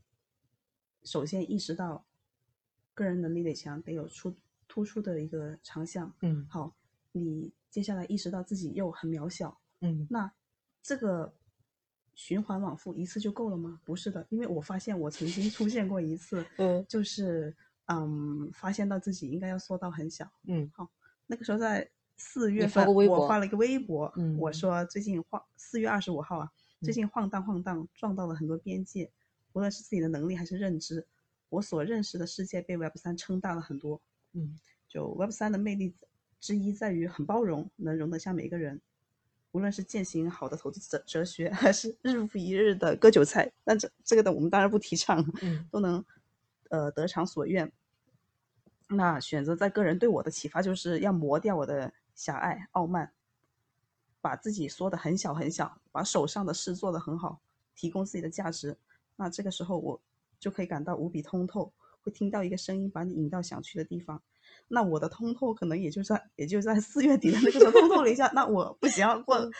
[1.04, 2.02] 首先意识到
[2.94, 4.34] 个人能力得强，得有出
[4.66, 6.10] 突出的一个长项。
[6.22, 6.74] 嗯，好，
[7.12, 9.60] 你接下来意识到自己又很渺小。
[9.82, 10.32] 嗯，那
[10.82, 11.34] 这个。
[12.14, 13.78] 循环往复一次就够了吗？
[13.84, 17.54] 不是的，因为我发现我曾经出现过一次，嗯，就是
[17.88, 20.90] 嗯，发现到自己应该要缩到很小，嗯，好，
[21.26, 26.50] 那个时候在四月份，我发了一个微博，嗯，我说最近晃，四月二十五号啊，
[26.82, 29.10] 最近晃荡晃荡，撞到了很多边界，
[29.52, 31.06] 无论是自己的能力还是认知，
[31.50, 34.00] 我所认识的世界被 Web 三撑大了很多，
[34.32, 35.94] 嗯，就 Web 三的魅力
[36.40, 38.80] 之一在于很包容，能容得下每一个人。
[39.52, 45.24] 无论是践行好的投资哲哲学，还是日复一日的割韭菜，那这这个的我们当然不提倡，
[45.70, 46.04] 都能
[46.68, 47.72] 呃得偿所愿。
[48.88, 53.12] 那选择在个人对我的启发，就是要磨掉我的狭隘傲慢，
[54.20, 57.38] 把自己缩得很小很小，把手上的事做得很好，
[57.76, 58.76] 提供自己的价值。
[59.14, 60.00] 那这个时候我
[60.40, 64.20] 就可以感到无比通透，会听到一个声音把你引到想去的地方。
[64.68, 68.30] 那我的通透可能也就在也就在 四月底的那个时候通透了一下。
[68.34, 69.50] 那我不行，过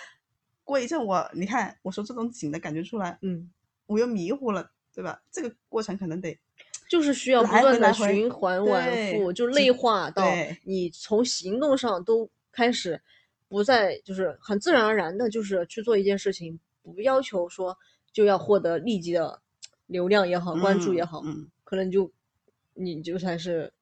[0.65, 3.51] 过一阵我你看我说这种紧的感觉出来，嗯，
[3.87, 5.23] 我又迷糊了，对吧？
[5.31, 6.37] 这个过程可能得
[6.89, 10.25] 就是需要不断的循环往复，就内化到
[10.65, 12.99] 你从行动上都开始
[13.49, 17.77] 不再就是很自然而然的，就是去做一件事情，不要求说
[18.13, 19.43] 就要获得立即的
[19.87, 22.11] 流量也好，关注也好，嗯，可能就
[22.75, 23.73] 你就才是。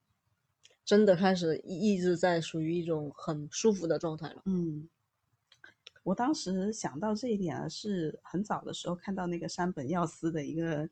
[0.87, 4.43] 真的开始一直在属于一种很舒服的状态了。
[4.45, 4.87] 嗯，
[6.03, 10.87] 我当时想到这一点啊，是很早的时候看到那个山本耀司的一个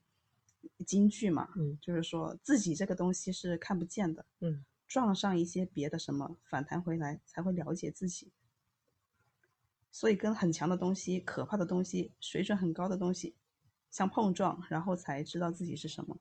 [0.87, 8.31] 金句嘛，嗯，就是说自己这个东西是看不见的，嗯，撞上一些别的什么反弹回来才会了解自己。
[9.91, 13.35] 所以跟很强的东西、可怕的东西、水准很高的东西
[13.91, 16.19] 相碰撞，然后才知道自己是什么。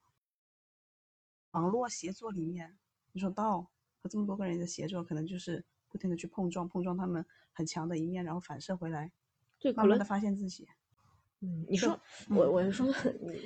[1.52, 2.78] 网络协作里面。
[3.12, 3.70] 你说道
[4.02, 9.12] 和这么多个人的协作，可能就是不停的去碰撞，碰撞他们很强的一面，然后反射回来，
[9.60, 10.66] 对，慢慢的发现自己。
[11.42, 12.90] 嗯，你说我我是说，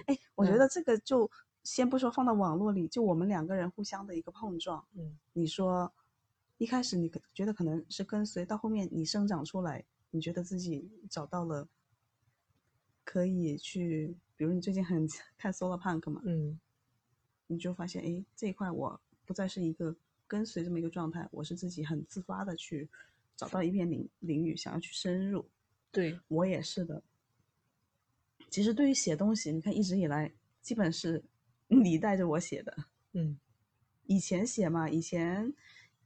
[0.05, 1.31] 哎，我觉得这个就
[1.65, 4.85] 先不说放到网络里，就我们两个人互相的一个碰撞。
[4.93, 5.91] 嗯，你说
[6.57, 11.67] 一开始你觉得可能是跟随，到后面你生长出来，你觉得自己找到了
[13.03, 15.05] 可以去，比如你最近很
[15.37, 16.57] 看 Solar Punk 嘛，嗯，
[17.47, 19.01] 你就发现哎这一块我。
[19.27, 19.95] 不再是一个
[20.27, 22.87] 跟随这么一个状态，我是自己很自发的去
[23.35, 25.43] 找到一片领领域，想要去深入。
[25.89, 27.01] 对我也是的。
[28.51, 31.23] 其实对于写东西，你看一直以来基本是
[31.67, 32.75] 你带着我写的。
[33.13, 33.37] 嗯，
[34.05, 35.53] 以前写嘛，以前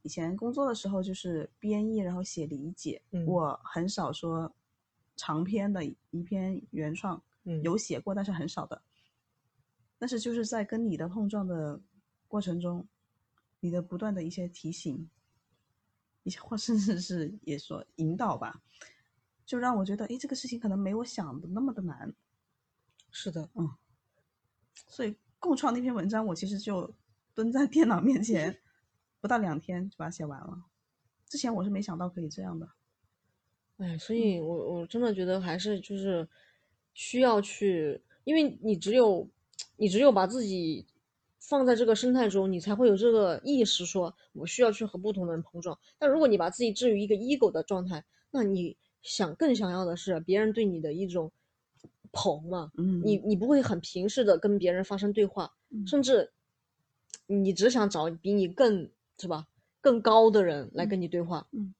[0.02, 3.00] 以前工作的时候就是编译，然后写理解。
[3.10, 4.54] 嗯，我很少说
[5.16, 7.22] 长篇的一篇原创。
[7.44, 8.82] 嗯，有写过，但是很少的。
[9.98, 11.80] 但是就是在跟你的碰撞的
[12.28, 12.86] 过程中。
[13.62, 15.10] 你的不断的一些提醒，
[16.22, 18.62] 一些或甚至是也说引导吧，
[19.44, 22.10] 就让我觉得，哎，这个事情可能没我想的那么的难。
[23.10, 23.70] 是的，嗯。
[24.86, 26.94] 所以共创那篇文章，我其实就
[27.34, 28.56] 蹲在电脑面前，
[29.20, 30.62] 不到两天就把它写完了。
[31.28, 32.68] 之前我是没想到可以这样的。
[33.78, 36.28] 哎，所以我我真的觉得还是就是
[36.94, 39.28] 需要去，因为你只有
[39.74, 40.86] 你只有把自己。
[41.42, 45.76] 放在这个生态中，你才会有这个意识，说我需要去和不同的人碰撞。
[45.98, 51.32] 但如果你把自己置于一个 ego 的状态，那你想更想要的是别人对你的一种
[52.12, 52.70] 捧嘛？
[52.76, 55.52] 嗯，你你不会很平视的跟别人发生对话，
[55.86, 56.32] 甚至
[57.26, 59.46] 你只想找比你更是吧？
[59.80, 61.72] 更高的人来跟你对话，嗯，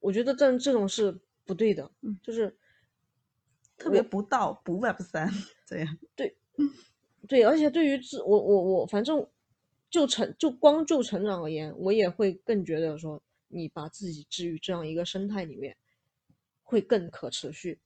[0.00, 2.54] 我觉得这这种是不对的，嗯，就是
[3.78, 5.32] 特别不道不 Web 三
[5.64, 6.36] 这样，对，
[7.26, 9.26] 对，而且对于自我我我反正
[9.88, 15.76] 就成就光就成长而言，我也会更觉得说，你把自己置于这样一个生态里面，
[16.62, 17.80] 会更可持续，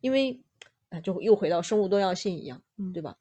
[0.00, 0.42] 因为
[0.90, 3.18] 啊，就又回到生物多样性一样，嗯对吧？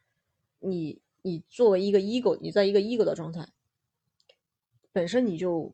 [0.60, 3.48] 你你作为一个 ego，你在一个 ego 的状态，
[4.92, 5.74] 本身你就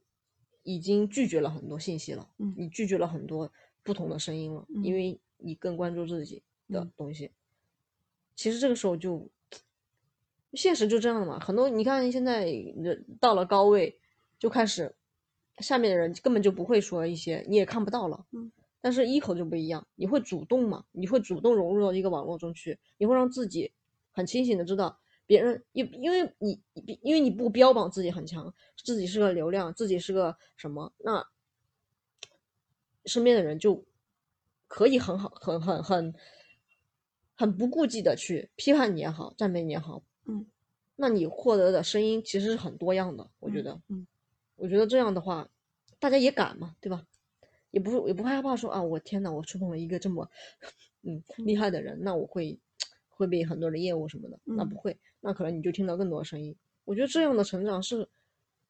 [0.63, 3.51] 已经拒绝了很多信息了，嗯你拒绝了很多
[3.83, 7.31] 不同的声音了，因嗯为你更关注自己的嗯东西。
[8.35, 9.29] 其实这个时候就，
[10.53, 11.39] 现实就这样了嘛。
[11.39, 13.99] 很多你看现在人到了高位，
[14.39, 14.95] 就开始
[15.59, 18.25] 下面的人根本就不会说一些，你也看不到了。
[18.31, 18.51] 嗯。
[18.83, 20.83] 但是一口就不一样，你会主动嘛？
[20.91, 23.71] 你会主动融入到一个网络中去，你会让自己
[24.11, 26.61] 很清醒的知道别人，因因为你
[27.01, 31.25] 因为你不标榜自己很强，自己是个流量，自己是个什么，那
[33.05, 33.85] 身边的人就
[34.67, 36.13] 可以很好、很很很
[37.35, 40.45] 很不顾忌的去批判你也好，赞美你也好，嗯，
[40.97, 44.05] 那你获得的声音其实是很多样的，我觉得，嗯，
[44.57, 45.49] 我觉得这样的话，
[45.99, 47.07] 大家也敢嘛，对吧？
[47.73, 50.29] 也不是也不害怕说啊，我天呐，我触碰了一个这么
[51.01, 52.57] 嗯厉害的人，那我会
[53.09, 56.55] 会被很多人厌恶什么的，那不嗯会，那可能你就听到更多的声音。
[56.85, 58.07] 我觉得这样的成长是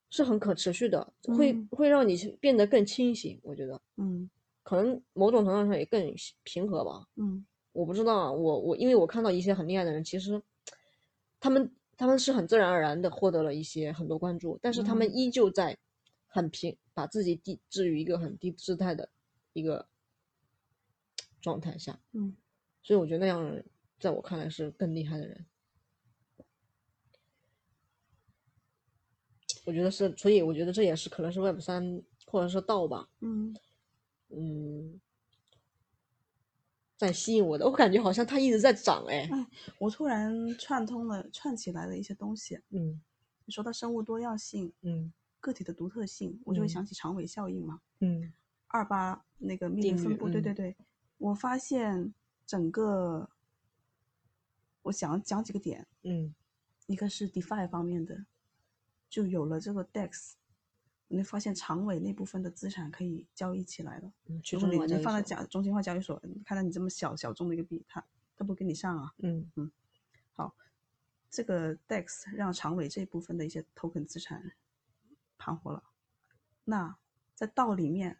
[0.09, 3.37] 是很可持续的，会嗯会让你变得更清醒。
[3.43, 4.29] 我觉得嗯
[4.63, 6.13] 可能某种程度上也更
[6.43, 7.05] 平和吧。
[7.17, 10.41] 嗯我不知道啊，我我因为我看到一些很厉害的人，其实
[11.41, 15.75] 他们他们是很自然而然的获得了一些很多关注，但是他们嗯依旧在
[16.33, 19.07] 很平，把自己低置于一个很低姿态的
[19.53, 19.87] 一个
[21.39, 22.35] 状态下，嗯
[22.81, 23.63] 所以我觉得那样的人，
[23.99, 25.45] 在我看来是更厉害的人。
[29.65, 33.55] 我觉得是，所以我觉得这也是可能是 Web 三或者是道吧，嗯
[34.29, 34.99] 嗯，
[36.97, 37.65] 在吸引我的。
[37.65, 42.59] 我感觉好像它一直在涨，哎，哎，我突然串通了串起来了一些东西。
[42.71, 42.99] 嗯
[43.45, 45.13] 你说到生物多样性、嗯
[45.43, 47.81] 个体的独特性，我就会嗯想起长尾效应嘛。
[47.99, 48.31] 嗯
[48.67, 50.75] 二八那个密定律林分布，对对嗯对，
[51.17, 52.13] 我发现
[52.45, 53.29] 整个，
[54.83, 56.33] 我想讲几个点，嗯
[56.87, 58.25] 一个是 DeFi 方面的，
[59.09, 60.31] 就有了这个 DEX，
[61.09, 64.11] 你会发现长尾那部分的资产可以交易起来了。
[64.27, 68.03] 嗯，去如果你你放在所假中心化交易所，看到你这么小小众的一个币，它
[68.37, 69.13] 它不给你上啊。
[69.17, 69.69] 嗯嗯，
[70.31, 70.55] 好
[71.29, 74.51] 这个 DEX 让长尾这部分的一些 token 资产
[75.43, 75.83] 盘活了。
[76.63, 76.95] 那
[77.35, 78.17] 在道里面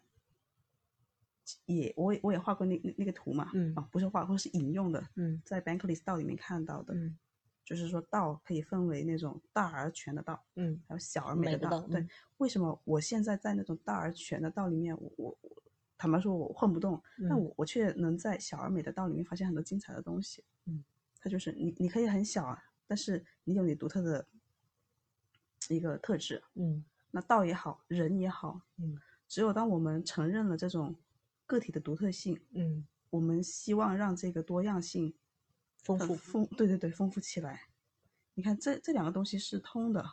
[1.64, 7.16] 也我也我也画过那那那个图嘛，嗯啊不是画过是引用的，嗯在 Bankless 道里面看到的，嗯
[7.64, 11.80] 就是说道可以分为那种大而全的道，嗯还有小而美美的的道。
[11.88, 15.62] 对，嗯为什么我现在在那种大而全的道里面，我我我
[15.96, 20.44] 坦白说我混不动，但嗯我我却能在小而美的道里面发现很多精彩的东西。
[20.66, 20.84] 嗯，
[21.20, 24.26] 它就是你你可以很小啊，但是你有你独特的
[25.70, 26.42] 一个特质。
[26.54, 28.98] 嗯那道也好，人也好，嗯
[29.28, 30.92] 只有当我们承认了这种
[31.46, 35.14] 个体的独特性，嗯，我们希望让这个多样性
[35.86, 37.68] 呃丰富丰对对对丰富起来。
[38.34, 40.04] 你看这这两个东西是通的，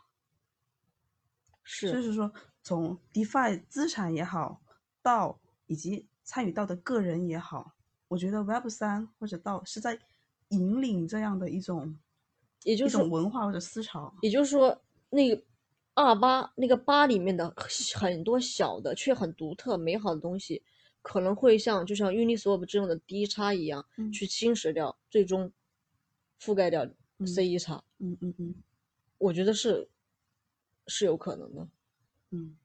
[1.64, 4.62] 是就是是说从 DeFi 资产也好，
[5.02, 7.74] 到以及参与到的个人也好，
[8.10, 10.00] 我觉得 Web 三或者到是在
[10.50, 11.98] 引领这样的一种
[12.62, 14.14] 也就是一种文化或者思潮。
[14.22, 15.44] 也就是说，那个
[15.94, 17.54] 二八那个八里面的
[17.96, 20.64] 很多小的却很独特美好的东西，
[21.02, 25.52] 可能会像就像 Uniswap 这样的低差一样，嗯去侵蚀掉，最终
[26.40, 27.84] 覆盖掉嗯 C 一差。
[28.00, 28.56] 嗯嗯嗯
[29.18, 29.90] 我觉得是
[30.88, 31.68] 是有可能的。
[32.32, 32.58] 嗯，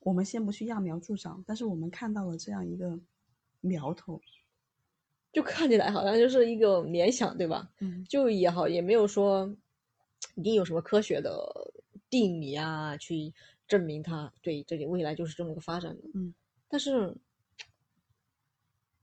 [0.00, 2.98] 我们先不去揠苗助长，但是我们看到了这样一个
[3.60, 4.20] 苗头。
[5.32, 7.68] 就看起来好像就是一个联想，对吧？
[7.80, 9.52] 嗯就也好，也没有说
[10.36, 11.34] 一定有什么科学的
[12.22, 13.34] 定理啊，去
[13.66, 16.02] 证明他对这里未来就是这么个发展的。
[16.14, 16.32] 嗯，
[16.68, 17.12] 但是，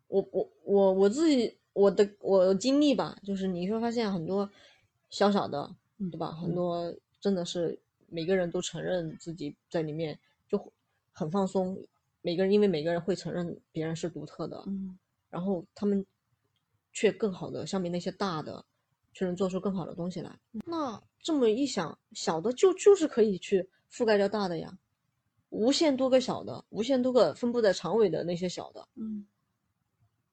[0.08, 4.50] 我我我我自己我的我的经历吧，就是你会发现很多
[5.10, 6.32] 小小的，嗯对吧？
[6.32, 6.56] 很嗯。
[6.56, 10.72] 多真的是每个人都承认自己在里面就
[11.12, 11.78] 很放松，
[12.22, 14.98] 每个人因为每个人会承认别人是独特的，嗯。
[15.30, 16.06] 然后他们
[16.94, 18.64] 却更好的相比那些大的，
[19.14, 20.40] 却能做出更好的东西来。
[20.66, 24.78] 那这么一想，小的就就是可以去覆盖掉大的呀，
[25.50, 29.26] 无限多个小的，无限多个分布在长尾的那些小的，嗯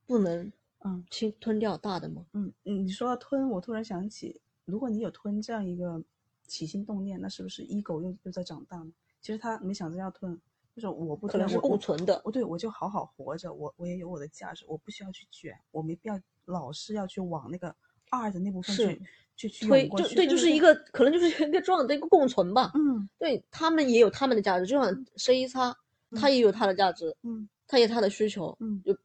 [0.06, 0.50] 不能
[0.84, 2.24] 嗯侵吞掉大的吗？
[2.32, 6.02] 嗯嗯，你说到吞，我突然想起，如果你有吞这样一个
[6.46, 8.92] 起心动念，那是不是 ego 又又在长大呢？
[9.20, 10.40] 其实他没想着要吞，
[10.74, 12.22] 就是我不可能是共存的。
[12.24, 17.74] 我对我就好好活着，我我也有我的价值，我不需要去卷，我没必要老是要去往那个
[18.10, 19.00] 二的那部分去
[19.36, 22.72] 去去推，就对，就是一个可能就是一个这样的一个共存吧。
[22.74, 25.76] 嗯，对他们也有他们的价值，就像 C 一叉，
[26.16, 28.96] 他也有他的价值，嗯，他有他的需求，嗯，就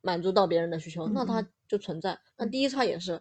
[0.00, 2.18] 满足到别人的需求，那他就存在。
[2.36, 3.20] 那第一叉也是，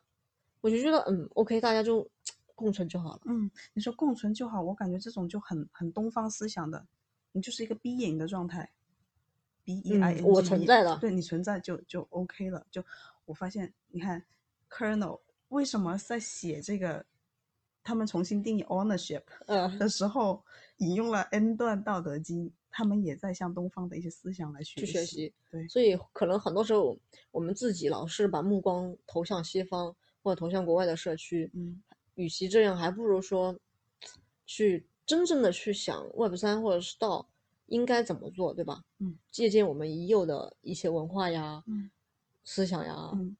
[0.62, 2.08] 我就觉得嗯，OK，大家就
[2.56, 3.22] 共存就好了。
[3.26, 6.86] 嗯，你说共存就好，我感觉这种就很很东方思想的，
[7.34, 8.72] 你就是一个 being 的状态
[9.66, 12.66] ，B E I N G，我存在的，对你存在就就 OK 了。
[12.72, 12.82] 就
[13.26, 14.24] 我发现，你看
[14.70, 17.06] Kernel 为什么在写这个，
[17.84, 19.24] 他们重新定义 ownership
[19.78, 20.44] 的时候，
[20.78, 22.50] 引用了 N 段《道德经》。
[22.70, 26.96] 他们也在向东方的一些思想来学去学习，对，所以可能很多时候
[27.32, 31.82] 我们自己老是把目光投向西方或者投向国外的社区，嗯，
[32.14, 33.58] 与其这样，还不如说
[34.46, 37.28] 去真正的去想 Web 三或者是道
[37.66, 38.84] 应该怎么做，对吧？
[39.00, 41.90] 嗯，借鉴我们已有的一些文化呀，嗯，
[42.44, 43.36] 思想呀，嗯，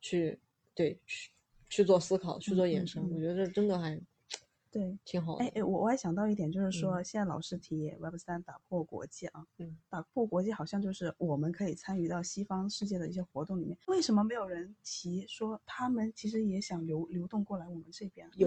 [0.00, 0.38] 去
[0.76, 1.32] 对去
[1.68, 4.00] 去做思考，去做延伸，我觉得这真的还。
[4.70, 5.36] 对，挺好。
[5.36, 18.30] 哎哎，我我还想到一点，就是说现在老师提 Web 三打破国界啊，嗯，打破国界好像就是我们可以参与到西方世界的一些活动里面，为什么没有人提说他们其实也想流流动过来我们这边？
[18.36, 18.46] 有，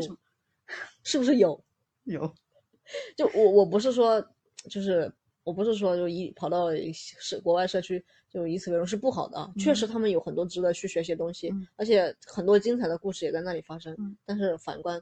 [1.04, 1.60] 是不是有？
[2.06, 2.32] 有，
[3.18, 4.22] 就我我不是说，
[4.70, 5.12] 就是
[5.50, 13.96] 我不是说就一跑到是国外社区就以此为荣是不好的，确实他们有很多值得去学习的东西，而且很多精彩的故事也在那里发生。
[14.26, 15.02] 但是反观。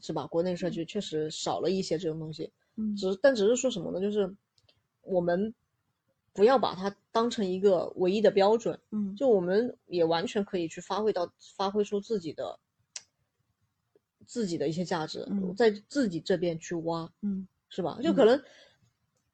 [0.00, 0.28] 是吧？
[0.28, 4.00] 国内社区确实少了一些这种东西，嗯，只但只是说什么呢？
[4.00, 4.32] 就是
[5.02, 5.52] 我们
[6.32, 12.60] 不要把它当成一个唯一的标准，嗯，就我们也完全可以去发挥到发挥出自己的
[14.24, 17.98] 自己的一些价值，在自己这边去挖，嗯，是吧？
[18.00, 18.40] 就可能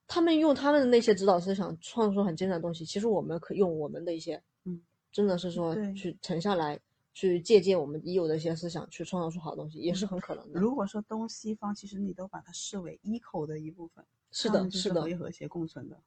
[0.09, 4.81] 他们用他们的那些指导思想创作出很精彩的东西，其实我们可用我们的一些，嗯，
[5.13, 6.81] 真的是说去沉下来。
[7.15, 10.61] 去借鉴我们已有的一些思想，去创造出好东西，也是很可能的。
[10.61, 15.99] 如果说东西方，其实你都把它视为 eco 的一部分，是的，是的，可以和谐共存的。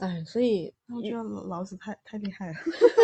[0.00, 2.56] 哎，所以我觉得老子太太厉害了。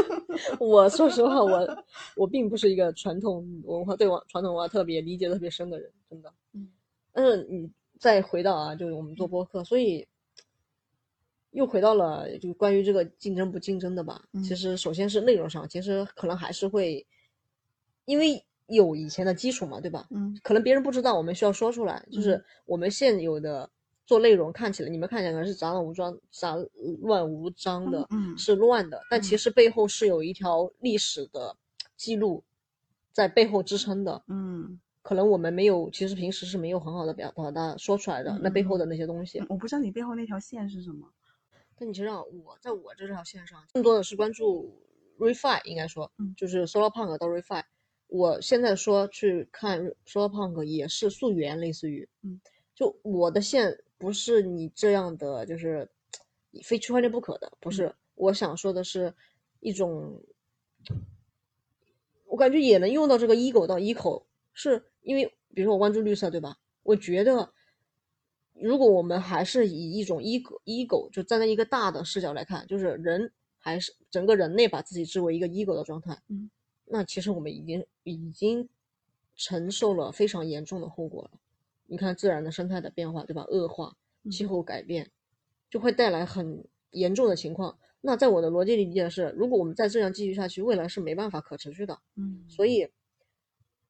[0.60, 1.84] 我说实话，我
[2.16, 6.30] 我并不是一个传统文化对文传统文化特别理解特别深的人，真的。
[6.52, 6.68] 嗯。
[7.12, 7.70] 但是你
[8.00, 10.08] 再回到啊，就是我们做播客，所以。
[11.52, 14.22] 又回到了就关于这个竞争不竞争的吧。
[14.44, 17.04] 其实首先是内容上，其实可能还是会，
[18.04, 20.06] 因为有以前的基础嘛，对吧？
[20.12, 22.06] 嗯，可能别人不知道，我们需要说出来。
[22.12, 23.68] 就是我们现有的
[24.06, 26.56] 做内容，看起来你们看起来是杂乱无章、杂
[27.00, 31.56] 乱无章的，嗯，是乱的，但其实背后是有一条历史的
[31.96, 32.44] 记录
[33.12, 34.22] 在背后支撑的。
[34.28, 39.42] 嗯，可能我们没有，其实平时是没有很好的表达的说出来的，那背后的那些东西。
[39.48, 41.10] 我不知道你背后那条线是什么。
[41.76, 44.78] 但你知道我在我这条线上，更多的是关注
[45.18, 47.64] refi，应该说，嗯，就是 solar punk 到 refi。
[48.08, 52.38] 我现在说去看 solar punk 也是溯源，类似于，嗯，
[52.74, 55.90] 就我的线不是你这样的，就是
[56.62, 57.94] 非区块链不可的，不是。
[58.16, 59.14] 我想说的是
[59.60, 60.22] 一种，
[62.26, 66.56] 我感觉也能用到这个 ego 到 eco，是因为比如说我关注绿色，对吧？
[66.82, 67.52] 我觉得。
[68.62, 76.50] 如果我们还是以一种 ego ego 就站在一个大的视角来看，就是人还是整个人类把自己置为一个 ego 的状态，嗯，
[76.84, 78.68] 那其实我们已经已经
[79.34, 81.40] 承受了非常严重的后果了。
[81.86, 83.46] 你看自然的生态的变化，对吧？
[83.48, 83.96] 恶化，
[84.30, 85.10] 气候改变，
[85.70, 87.78] 就会带来很严重的情况。
[88.02, 91.98] 那在我的逻辑理解是，如果我们再这样继续下去，未来是没办法可持续的。
[92.16, 92.86] 嗯，所以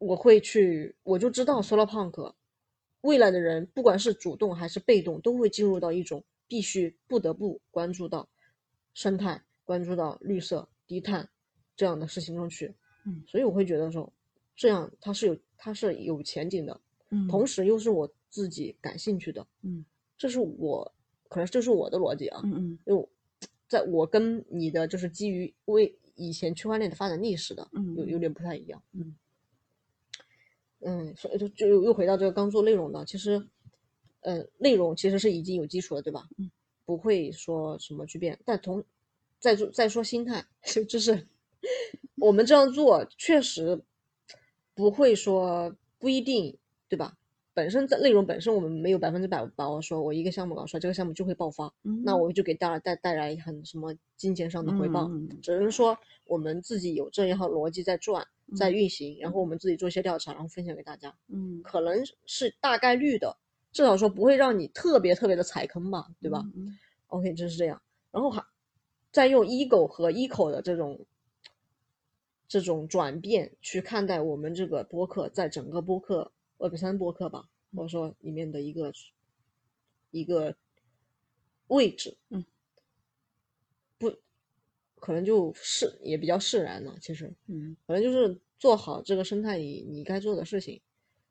[0.00, 2.32] 我会去，我就知道 solar punk。
[3.02, 8.26] 未来的人，不管是主动还是被动，都会进入到一种必须不得不关注到
[8.94, 11.28] 生态、关注到绿色、低碳
[11.76, 12.74] 这样的事情中去。
[13.04, 14.10] 嗯，所以我会觉得说，
[14.56, 16.80] 这样它是有它是有前景的，
[17.10, 19.84] 嗯，同时又是我自己感兴趣的，嗯，
[20.16, 20.94] 这是我
[21.28, 23.08] 可能这是我的逻辑啊，嗯嗯，就
[23.68, 29.00] 在我跟你的就是基于为以前区块链的发展历史的，嗯，有有点不太一样，嗯。
[29.00, 29.16] 嗯，
[31.16, 33.46] 所以就就又回到这个刚做内容的，其实，
[34.22, 36.26] 呃，内容其实是已经有基础了，对吧？
[36.38, 36.50] 嗯，
[36.86, 38.38] 不会说什么巨变。
[38.44, 38.82] 但同
[39.38, 41.26] 再说再说心态， 就就是
[42.16, 43.82] 我们这样做确实
[44.74, 46.56] 不会说不一定，
[46.88, 47.16] 对吧？
[47.52, 51.70] 本身在内容本身我们没有百分之百把握，说我一个项目搞出来，这个项目就会爆发，
[52.04, 55.10] 那我就给大家带带来很什么金钱上的回报，
[55.42, 58.26] 只能说我们自己有这一套逻辑在转。
[58.56, 61.14] 在运行，然后我们自己做一些调查，然后分享给大家。
[61.28, 63.36] 嗯，可能是大概率的，
[63.72, 66.76] 至少说不会让你特别特别的踩坑吧，对吧、嗯
[67.08, 67.80] o k 就是这样。
[68.10, 68.44] 然后还
[69.12, 71.06] 再用 ego 和 eco 的这种
[72.48, 78.92] 这种转变去看待我们这个播客，在整个播客 Web 三播客吧，或者说里面的一个
[80.10, 80.56] 一个
[81.68, 82.49] 位置，嗯，不，
[85.00, 87.76] 可能就是也比较释然了，其实，嗯。
[87.86, 90.80] 可能就是做好这个生态里你该做的事情，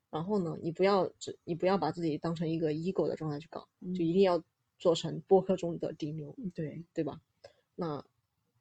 [0.10, 4.44] 然后呢，你不要只你不要把自己当成一个 ego 的状态去搞，嗯就一定要
[4.78, 7.22] 做成播客中的顶流，嗯，对，对吧？
[7.76, 8.04] 那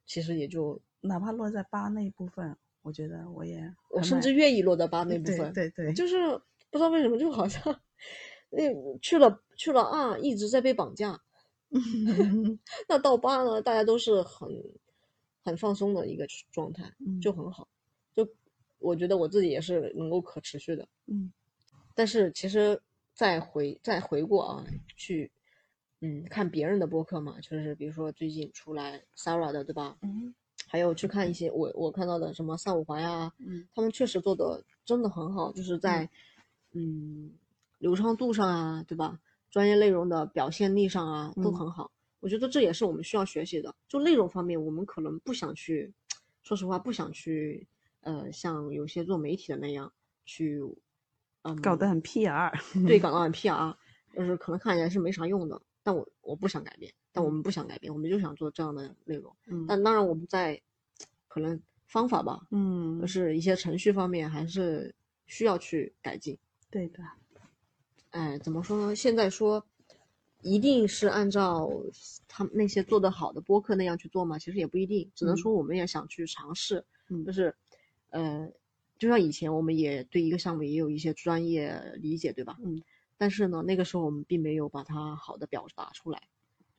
[0.05, 6.15] 其实也就哪怕落在八那一部分，我觉得我也我甚至愿意落在八那部对分，对对，就是
[6.71, 7.81] 不知道为什么，就好像
[8.51, 8.61] 那
[8.99, 11.19] 去了去了二一直在被绑架
[12.87, 14.49] 那到八呢，大家都是很
[15.49, 17.67] 很放松的一个状态，嗯就很好。
[18.15, 18.27] 就
[18.77, 21.31] 我觉得我自己也是能够可持续的，嗯
[21.95, 22.79] 但是其实
[23.13, 25.29] 再回再回过啊，去
[26.01, 29.97] 嗯看别人的播客嘛，就是比如说最近出来 Sarah 的，对吧？
[30.01, 30.33] 嗯
[30.67, 36.07] 还有去看一些我我看到的什么三五环呀，嗯他们确实做的真的很好，就是在
[36.73, 37.31] 嗯
[37.79, 39.19] 流畅度上啊，对吧？
[39.49, 41.89] 专业内容的表现力上啊都嗯很好。
[42.19, 43.73] 我觉得这也是我们需要学习的。
[43.87, 45.93] 就内容方面，我们可能不想去，
[46.43, 47.67] 说实话不想去，
[48.01, 49.91] 呃，像有些做媒体的那样
[50.25, 50.61] 去，
[51.43, 52.51] 嗯，搞得很 PR，
[52.87, 53.75] 对， 搞得很 PR，
[54.13, 55.61] 就是可能看起来是没啥用的。
[55.81, 59.35] 但我我不想改变，但我们不想改变，我们就想做这样的内容。
[59.47, 60.61] 嗯但当然，我们在
[61.27, 64.93] 可能方法吧，嗯就是一些程序方面还是
[65.25, 66.37] 需要去改进。
[66.69, 67.01] 对的，
[68.11, 68.95] 哎，怎么说呢？
[68.95, 69.65] 现在说
[70.41, 71.69] 一定是按照
[72.27, 74.39] 他们那些做得好的播客那样去做吗？
[74.39, 77.53] 其实也不一定，只能嗯说我们也想去尝试，嗯就是
[78.09, 78.49] 呃，
[78.97, 82.57] 就像以前我们也对一个项目也有一些专业理解，对吧？
[82.63, 82.81] 嗯。
[83.17, 86.21] 但是呢，那个时候我们并没有把它好的表达出来，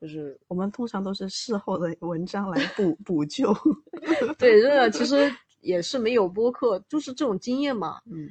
[0.00, 3.52] 就是我们通常都是事后的文章来补补救，
[4.38, 5.30] 对这个其实
[5.60, 8.00] 也是没有播客，就是这种经验嘛。
[8.06, 8.26] 嗯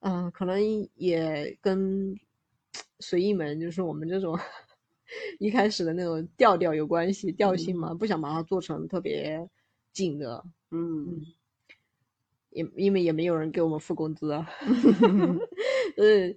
[0.00, 0.60] 嗯、可能
[0.96, 2.12] 也跟
[3.00, 4.38] 随意门，就是我们这种
[5.38, 9.48] 一开始的那种调调有关系，调性嘛，不想把它做成特别
[9.92, 11.22] 紧的，嗯
[12.50, 14.48] 也因为也没有人给我们付工资啊。
[15.96, 16.34] 呃，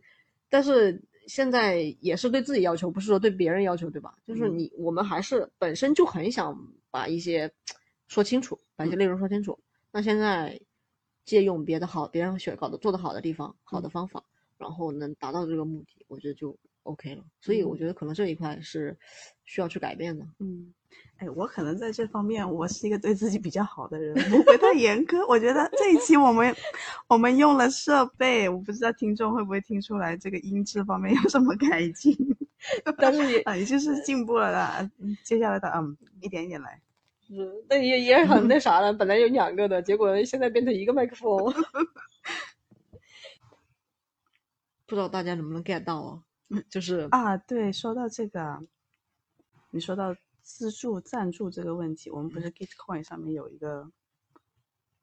[0.49, 4.13] 但是现在也是对自己要求，不是说对别人要求，对吧？
[4.27, 6.55] 就是嗯你我们还是本身就很想
[6.91, 7.51] 把一些
[8.07, 9.57] 说清楚，把一些内容说清楚。
[9.91, 10.59] 那现在
[11.23, 14.23] 借用别的好，别人学搞得做得好的地方，好的方法，
[14.61, 17.23] 然后能达到这个目的，我觉得就 OK 了。
[17.41, 18.95] 所以我觉得可能这一块是
[19.43, 20.23] 需要去改变的。
[20.39, 20.71] 嗯，
[21.17, 25.27] 哎，我可能在这方面我是一个对自己比较好的人，不会太严苛。
[25.27, 26.55] 我觉得这一期我们
[27.07, 32.15] 我们用了设备，我不知道听众会不会听出来这个音质方面有什么改进，
[32.97, 34.91] 但是也啊，也就是进步了啦。
[34.99, 36.79] 嗯接下来的嗯，一点一点来。
[37.27, 38.91] 是，但也也很那 啥了。
[38.93, 41.53] 本来有两个的，结果现在变成一个麦克风，
[44.91, 46.23] 不知道大家能不能 get 到啊？
[46.69, 48.61] 就是啊，对，说到这个啊，
[49.69, 53.89] 你说到资助赞助这个问题，我们不是 Gitcoin 上面有一个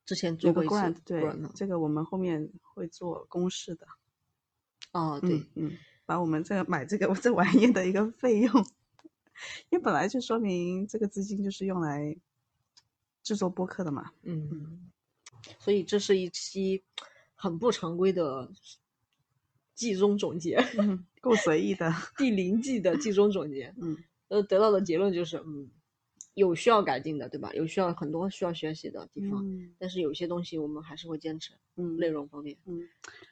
[0.04, 3.86] 之前做过一次 grant，对 grant，这个我们后面会做公示的。
[4.92, 8.52] 哦，对，嗯，嗯，把我们这个买这个这玩意的一个费用，
[9.70, 12.14] 因为本来就说明这个资金就是用来
[13.22, 14.12] 制作播客的嘛。
[14.20, 14.90] 嗯，
[15.58, 16.84] 所以这是一期
[17.34, 18.52] 很不常规的
[19.78, 21.88] 季中总结，嗯，够随意的。
[22.18, 23.72] 第零季的季中总结。
[23.80, 25.70] 嗯呃，得到的结论就是，嗯，
[26.34, 27.52] 有需要改进的，对吧？
[27.54, 31.52] 有需要很多需要学习的地方，嗯但是有些东西我们还是会坚持。
[31.76, 32.80] 嗯内容方面，嗯，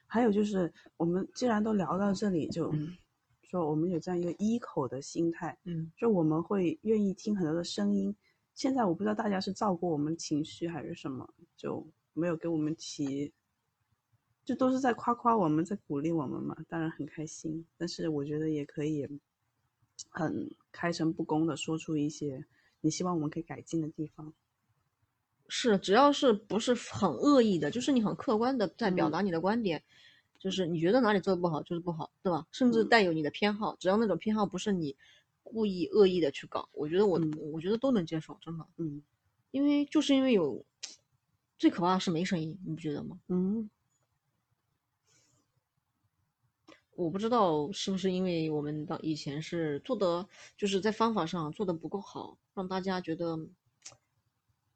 [0.07, 2.73] 还有就是我们既然都聊到这里，就
[3.43, 8.15] 说我们有这样一个一口的心态，嗯就我们会愿意听很多的声音。
[8.55, 11.29] 现在我不知道大家是照顾我们情绪还是什么，
[11.59, 13.31] 就没有给我们提，
[14.47, 17.67] 就都是在夸夸我们，在鼓励我们嘛，当然很开心。
[17.77, 19.07] 但是我觉得也可以
[20.09, 22.47] 很开诚布公的说出一些
[22.81, 24.33] 你希望我们可以改进的地方。
[25.49, 29.83] 是，只要是不是很恶意的，就是你很客观的在表嗯达你的观点，
[30.39, 32.47] 就是你觉得哪里做的不好就是不好，对吧？
[32.53, 34.97] 甚至嗯带有你的偏好，只要那种偏好不是你
[35.43, 39.03] 故意恶意的去搞，我觉得我、嗯我觉得都能接受，真的，嗯
[39.51, 40.65] 因为就是因为有
[41.59, 43.19] 最可怕的是没声音，你不觉得吗？
[43.29, 43.69] 嗯
[46.97, 50.27] 我不知道是不是因为我们当以前是做的，
[50.57, 53.39] 就是在方法上做的不够好，让大家觉得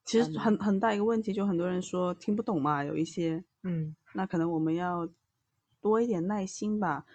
[0.04, 5.08] 其实很很大一个问题，就很多人说听不懂嘛，有一些，嗯，那可能我们要
[5.80, 7.06] 多一点耐心吧，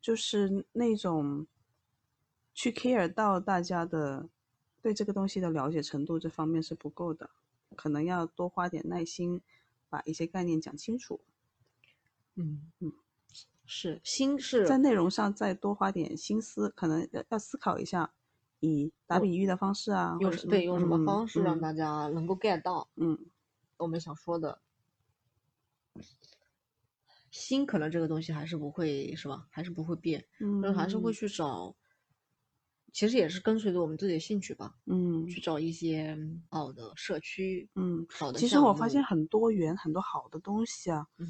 [0.00, 1.46] 就是那种
[2.52, 4.28] 去 care 到大家的
[4.82, 7.30] 对这个东西的了解程度这方面是不够的，
[7.76, 9.40] 可能要多花点耐心，
[9.88, 11.20] 把一些概念讲清楚。
[12.34, 12.70] 嗯。
[12.80, 12.92] 嗯，
[13.70, 18.12] 是心是在内容上再多花点心思，可能要要思考一下。
[18.62, 22.86] 以打比喻的方式啊，用对用什么方式让大家能够 get 到？
[22.96, 23.18] 嗯，
[23.78, 24.60] 我们想说的，
[27.30, 29.46] 心可能这个东西还是不会是吧？
[29.50, 31.74] 还是不会变，嗯，还是会去找，
[32.92, 36.14] 其实也是跟随着我们自己的兴趣吧，嗯，去找一些
[36.50, 38.38] 好的社区，嗯，好的。
[38.38, 41.26] 其实我发现很多元很多好的东西啊，嗯，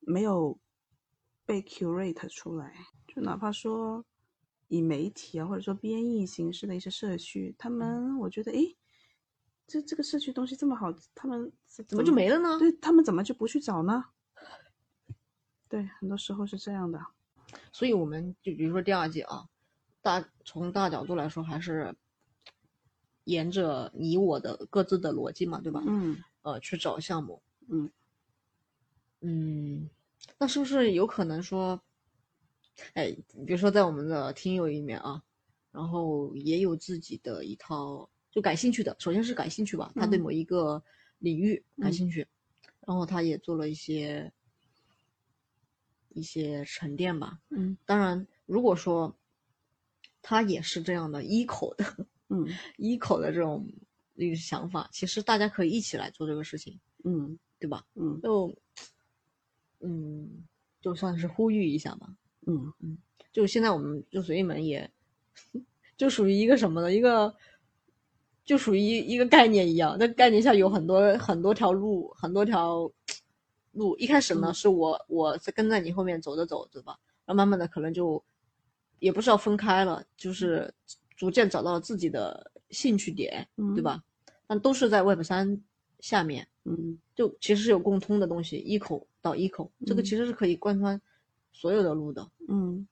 [0.00, 0.58] 没有
[1.50, 2.72] 被 curate 出来，
[3.08, 4.04] 就哪怕说。
[4.72, 8.76] 以媒体啊，或者说编译形式的一些社区，他们我觉得，诶，
[9.66, 12.56] 这这个社区东西这么好，他们怎么就没了呢？
[12.56, 14.04] 对他们怎么就不去找呢？
[15.68, 17.04] 对，很多时候是这样的。
[17.72, 19.48] 所以我们就比如说第二季啊，
[20.00, 21.92] 大从大角度来说，还是
[23.24, 25.82] 沿着你我的各自的逻辑嘛，对吧？
[25.84, 26.16] 嗯。
[26.42, 27.42] 呃，去找项目。
[27.66, 27.90] 嗯。
[29.22, 29.90] 嗯，
[30.38, 31.80] 那是不是有可能说？
[32.94, 33.14] 哎，
[33.46, 35.22] 比如说在我们的听友里面啊，
[35.70, 40.82] 然后也有自己的一套就感兴趣的，首先是感兴趣吧，他对某一个
[41.18, 42.26] 领域感兴趣，
[42.86, 44.32] 然后他也做了一些
[46.08, 47.38] 一些沉淀吧。
[47.50, 49.14] 嗯，当然，如果说
[50.22, 52.46] 他也是这样的一口的，嗯，
[52.78, 53.70] 一口的这种
[54.14, 57.84] 一个想法，其实大家可以一起来做这个事情，嗯，对吧？
[57.94, 58.56] 嗯，就
[59.80, 60.44] 嗯，
[60.80, 62.08] 就算是呼吁一下吧。
[62.46, 62.96] 嗯嗯，
[63.32, 64.90] 就现在我们就随意门也，
[65.96, 66.92] 就属于一个什么呢？
[66.92, 67.34] 一个
[68.44, 72.90] 就属于一个概念一样，那概念下有很多很多条路，很多条
[73.72, 73.96] 路。
[73.98, 78.22] 一开始呢，是我我在跟在你后面走着走着吧，然后慢慢的可能就
[78.98, 80.72] 也不是要分开了，就是
[81.16, 84.02] 逐渐找到了自己的兴趣点，对吧？
[84.46, 85.62] 但都是在 Web 三
[86.00, 91.00] 下面，嗯，就其实是有共通的东西，一口到一口，这个其实是可以贯穿。
[91.52, 92.86] 所有的路的，嗯，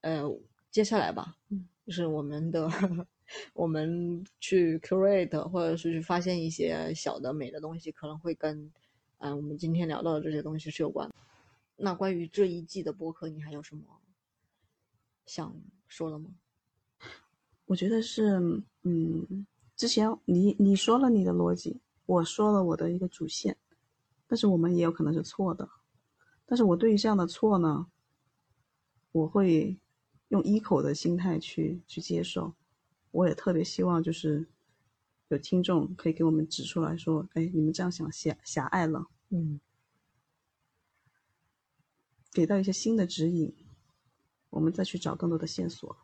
[0.00, 0.24] 呃，
[0.70, 2.68] 接下来吧，嗯，就是我们的，
[3.54, 8.70] 我们去 curate 或者是去发现一些小的美的东西，可能会跟，
[9.18, 11.08] 嗯，我们今天聊到的这些东西是有关。
[11.76, 13.84] 那关于这一季的播客，你还有什么
[15.24, 15.54] 想
[15.86, 16.30] 说的吗？
[17.66, 18.40] 我觉得是，
[18.82, 19.46] 嗯，
[19.76, 23.58] 之前你你说了你的逻辑，我说了我的一个主线，
[24.26, 25.68] 但是我们也有可能是错的。
[26.46, 27.86] 但是我对于这样的错呢，
[29.12, 29.78] 我会
[30.28, 32.54] 用一口的心态去去接受。
[33.10, 34.48] 我也特别希望就是
[35.28, 39.60] 有听众可以给我们指出来说，哎，你们这样想狭狭隘了，嗯，
[42.32, 43.54] 给到一些新的指引，
[44.48, 45.94] 我们再去找更多的线索。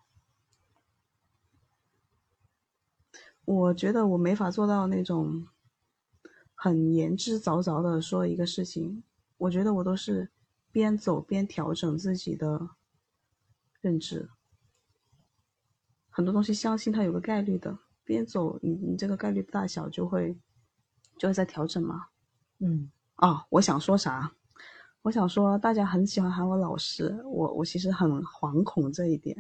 [3.47, 5.49] 我觉得我没法做到那种
[6.65, 9.03] 很言之凿凿的说一个事情，
[9.37, 10.31] 我觉得我都是。
[10.73, 12.71] 边走边调整自己的
[13.81, 14.29] 认知，
[16.11, 20.37] 很多东西相信它有个概率的，边走你你这个概率大小就会
[21.17, 22.07] 就会在调整嘛。
[22.59, 24.33] 嗯，啊，我想说啥？
[25.03, 29.37] 我想说大家很喜欢喊我老师，我我其实很惶恐这一点。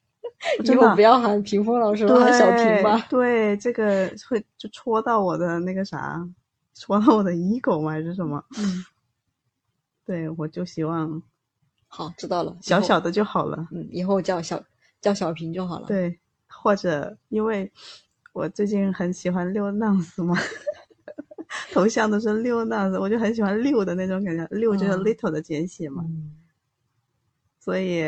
[0.64, 2.98] 以后不要喊屏风老师了，喊小屏吧。
[3.10, 6.26] 对，这个会就戳到我的那个啥，
[6.74, 7.92] 戳到我的 ego 吗？
[7.92, 8.44] 还是什么？
[8.58, 8.84] 嗯。
[10.04, 11.22] 对，我就希望，
[11.86, 13.68] 好，知道了，小小的就好了。
[13.70, 14.62] 嗯，以后叫小
[15.00, 15.86] 叫小平就好了。
[15.86, 16.18] 对，
[16.48, 17.70] 或者因为
[18.32, 20.36] 我最近很喜欢六 nonce 嘛，
[21.72, 26.04] 头像都是六 nonce，我就很喜欢六的那种感觉，六就是 little 的简写嘛。
[27.60, 28.02] 所以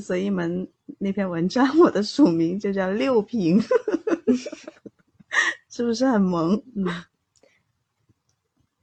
[0.00, 0.68] 随意门
[0.98, 3.60] 那篇文章， 我的署名就叫六平，
[5.68, 6.62] 是不是很萌？
[6.76, 6.86] 嗯。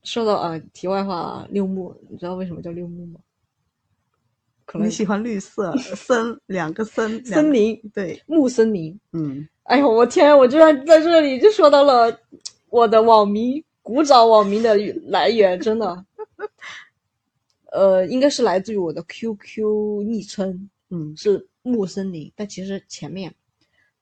[0.05, 3.19] 说到啊，题外话，六木，你知道为什么叫六木吗？
[4.65, 8.97] 可能你喜欢绿色， 森两个森，森林对，木森林。
[9.13, 12.17] 嗯，哎呦，我天，我居然在这里就说到了
[12.69, 14.75] 我的网名，古早网名的
[15.07, 16.05] 来源，真的，
[17.71, 23.33] 呃，应该是来自于我的 QQ 昵称，嗯，是木森林，但其实前面，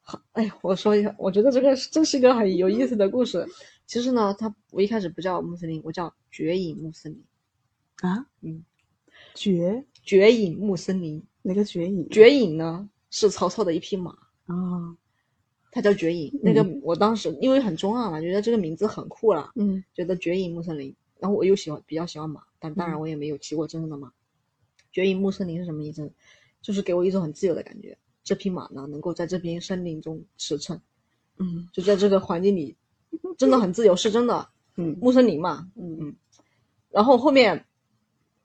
[0.01, 3.45] 好，哎，我说一下，我觉得这个这是一个很有意思的故事。
[3.85, 7.23] 其实呢，他我一开始不叫穆斯林，我叫绝影穆斯林，
[8.01, 8.63] 啊，嗯，
[9.35, 12.09] 绝绝影穆斯林，哪个绝影？
[12.09, 14.11] 绝影呢是曹操的一匹马
[14.45, 14.97] 啊，
[15.71, 16.39] 他叫绝影。
[16.41, 20.95] 那个我当时因为很中二嘛，觉得这个名字很酷了，嗯觉得绝影穆斯林。
[21.19, 24.11] 然后我又喜欢比较喜欢马，但当然我也没有骑过真正的马。
[24.91, 26.11] 绝影穆斯林是什么意思？
[26.61, 27.97] 就是给我一种很自由的感觉。
[28.25, 30.79] 这匹马呢，能够在这片森林中驰骋，
[31.37, 32.75] 嗯就在这个环境里，
[33.37, 34.47] 真的很自由，是真的。
[34.75, 36.15] 嗯木森林嘛，嗯嗯，
[36.89, 37.65] 然后后面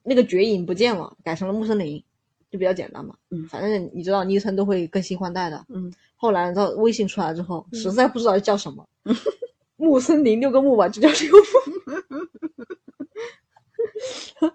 [0.03, 2.03] 那个绝影不见了，改成了木森林，
[2.51, 3.17] 就比较简单嘛。
[3.31, 5.65] 嗯反正你知道昵称都会更新换代的。
[5.69, 8.87] 嗯后来到微信出来之后，实在不知道叫什么，
[9.77, 11.39] 木森林六个木吧，就叫六木。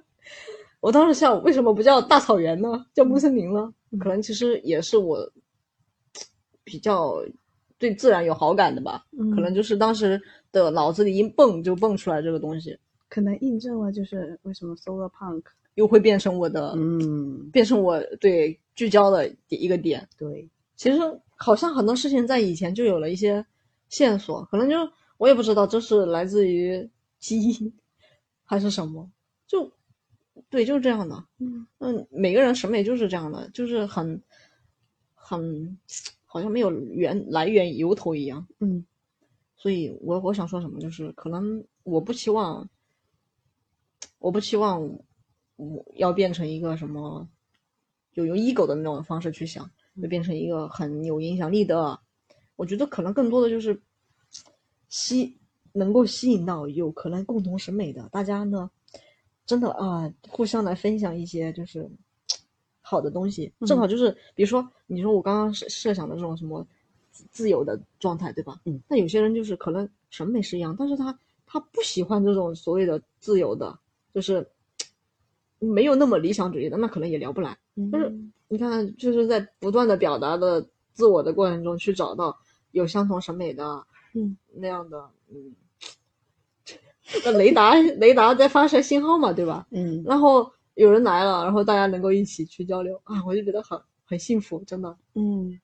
[0.80, 2.86] 我当时想，为什么不叫大草原呢？
[2.94, 3.74] 叫木森林呢？
[4.00, 5.32] 可能其实也是我
[6.64, 7.24] 比较
[7.84, 9.06] 对自然有好感的吧。
[9.12, 10.22] 嗯，可能就是当时
[10.54, 12.80] 的脑子里一蹦就蹦出来这个东西，
[13.10, 15.44] 可能印证了就是为什么 solar punk，
[15.76, 20.08] 又会变成我的，嗯，变成我对聚焦的一个点。
[20.18, 20.98] 对，其实
[21.36, 23.46] 好像很多事情在以前就有了一些
[23.90, 24.78] 线索，可能就
[25.18, 27.74] 我也不知道这是来自于基因
[28.46, 29.12] 还是什么，
[29.46, 29.70] 就
[30.50, 31.22] 对，就是这样的。
[31.38, 34.22] 嗯嗯，每个人审美就是这样的，就是很
[35.14, 35.78] 很
[36.34, 38.48] 好像没有源来源由头一样。
[38.60, 38.84] 嗯
[39.56, 42.68] 所以我我想说什么，就是可能我不期望，
[44.18, 44.82] 我不期望
[45.58, 47.30] 我要变成一个什么，
[48.12, 49.70] 就用 ego 的那种方式去想，
[50.02, 52.00] 会变成一个很有影响力的。
[52.56, 53.80] 我觉得可能更多的就是
[54.90, 55.40] 吸
[55.72, 58.70] 能够吸引到有可能共同审美的大家呢，
[59.46, 61.90] 真的啊，互相来分享一些就是
[62.86, 66.68] 好的东西，正好就是比如说你说我刚刚设设想的这种什么
[67.12, 68.60] 自自由的状态，对吧？
[68.66, 71.18] 嗯，那有些人就是可能审美是一样，但是他
[71.48, 73.80] 他不喜欢这种所谓的自由的，
[74.14, 74.46] 就是
[75.60, 77.58] 没有那么理想主义的，那可能也聊不来。
[77.92, 82.38] 但是嗯你看，就是在不断的表达的自我的过程中，去找到
[82.72, 85.56] 有相同审美的，嗯，那样的，嗯，
[87.26, 89.66] 那雷达雷达在发射信号嘛，对吧？
[89.72, 94.98] 嗯然后有人来了，然后大家能够一起去交流啊，我就觉得很很幸福，真的。
[95.14, 95.60] 嗯，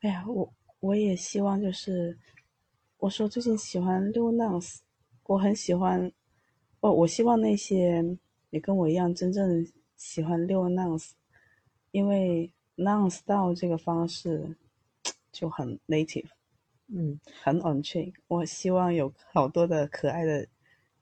[0.00, 2.18] 哎呀，我我也希望就是，
[2.98, 4.78] 我说最近喜欢六 Nance，
[5.24, 6.10] 我很喜欢，
[6.80, 8.04] 哦，我希望那些
[8.50, 9.64] 也跟我一样真正
[9.96, 11.12] 喜欢六 Nance，
[11.92, 14.56] 因为 Non Style 这个方式
[15.30, 16.28] 就很 native，
[16.88, 18.12] 嗯，很 on train。
[18.26, 20.48] 我希望有好多的可爱的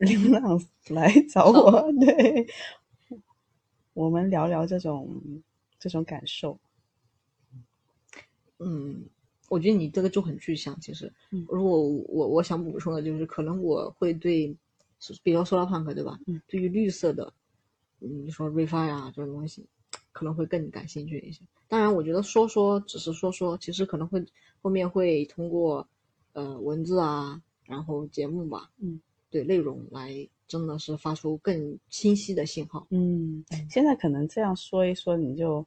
[0.07, 2.47] 流浪来找我，对，
[3.93, 5.21] 我们聊聊这种
[5.79, 6.59] 这种感受。
[8.59, 9.05] 嗯，
[9.51, 10.79] 我觉得你这个就很具象。
[10.81, 14.57] 其实，嗯如果我我想补充的就是，可能我会对，
[15.23, 16.19] 比如说 solar punk 对吧？
[16.27, 17.31] 嗯，对于绿色的，
[18.01, 19.67] 嗯，你说 refi 啊这种东西，
[20.13, 21.43] 可能会更感兴趣一些。
[21.69, 24.25] 当然，我觉得说说只是说说，其实可能会
[24.63, 25.87] 后面会通过
[26.33, 32.87] 呃文字啊，然后节目吧，嗯，对内容来真的是发出更清晰的信号。
[32.91, 35.65] 嗯，现在可能这样说一说，你就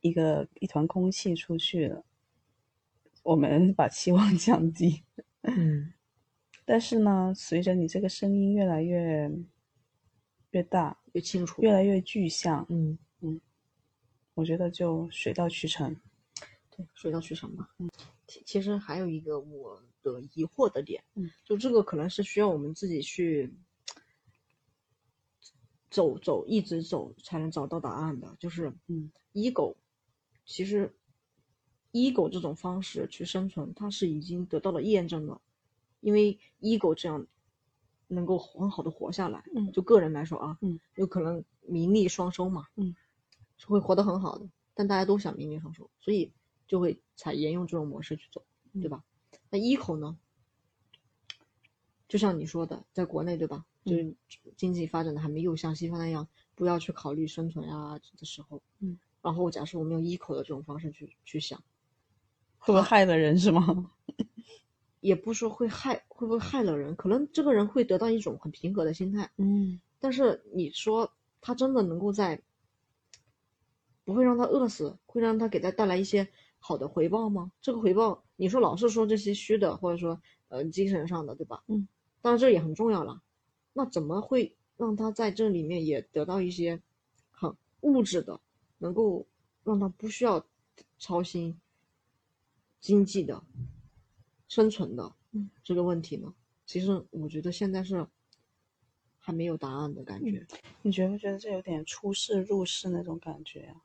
[0.00, 2.04] 一个一团空气出去了。
[3.24, 5.02] 我们把期望 降低，
[5.42, 5.92] 嗯
[6.64, 9.30] 但是呢，随着你这个声音越来越
[10.52, 11.60] 越大，越清楚。
[11.60, 13.40] 越来越具象，嗯嗯，
[14.34, 15.94] 我觉得就水到渠成。
[16.70, 17.68] 对，水到渠成吧。
[17.78, 17.90] 嗯，
[18.26, 23.52] 其其实还有一个我的疑惑的点，嗯，就这个可能是需要我们自己去
[25.90, 28.36] 走走，一直走才能找到答案的。
[28.38, 29.74] 就是，嗯，ego，
[30.44, 30.94] 其实
[31.92, 35.40] ego 这种方式去生存，它是已经得到了验证了，
[36.00, 37.26] 因为 ego 这样
[38.06, 39.42] 能够很好的活下来。
[39.54, 42.94] 嗯就个人来说啊，嗯，有可能名利双收嘛，嗯，
[43.56, 44.48] 是会活得很好的。
[44.74, 46.30] 但大家都想名利双收，所以
[46.66, 48.44] 就会采沿用这种模式去走，
[48.74, 49.02] 对吧？
[49.50, 50.18] 那一口呢，
[52.08, 53.64] 就像你说的，在国内对吧？
[53.84, 54.14] 就是
[54.56, 61.58] 经济发展的还没有像西方那样，不要去考虑生存啊的时候，嗯，然后假设我们用一口的这种方式去去想，
[62.58, 63.90] 会不会害了人是吗？
[65.00, 66.94] 也不说会害，会不会害了人？
[66.96, 72.42] 可能这个人会得到一种很平和的心态，嗯但是你说他真的能够在
[74.04, 76.28] 不会让他饿死，会让他给他带来一些
[76.68, 77.50] 好的回报吗？
[77.62, 81.64] 这个回报，你说老是说这些虚的，或者说呃精神上的，对吧？
[81.68, 81.88] 嗯，
[82.20, 83.22] 当然这也很重要了。
[83.72, 86.78] 那怎么会让他在这里面也得到一些
[87.30, 87.50] 很
[87.80, 88.38] 物质的，
[88.76, 89.26] 能够
[89.64, 90.44] 让他不需要
[90.98, 91.58] 操心
[92.80, 93.42] 经济的、
[94.46, 96.34] 生存的嗯这个问题呢？
[96.66, 98.06] 其实我觉得现在是
[99.16, 100.46] 还没有答案的感觉。
[100.82, 103.80] 你觉不觉得这有点出世入世那种感觉啊？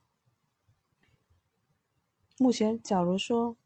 [2.36, 3.56] 目前，假如说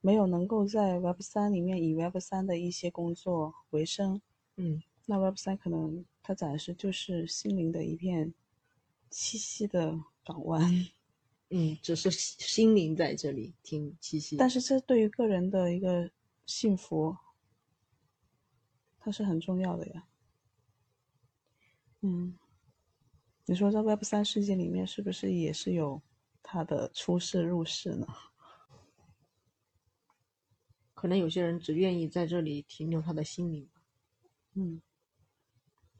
[0.00, 4.20] 没有能够在 Web 三里面以 Web 三的一些工作为生，
[4.56, 8.32] 嗯，那 Web 三可能它暂时就是心灵的一片
[9.10, 10.62] 栖息的港湾。
[11.50, 14.36] 嗯，只是心灵在这里挺栖息。
[14.36, 16.10] 但是这对于个人的一个
[16.46, 17.16] 幸福，
[18.98, 20.06] 它是很重要的呀。
[22.00, 22.38] 嗯，
[23.46, 26.00] 你说在 Web 三世界里面是不是也是有
[26.42, 28.06] 它的出世入世呢？
[30.94, 33.68] 可能有些人只愿意在这里停留他的心灵。
[34.54, 34.80] 嗯，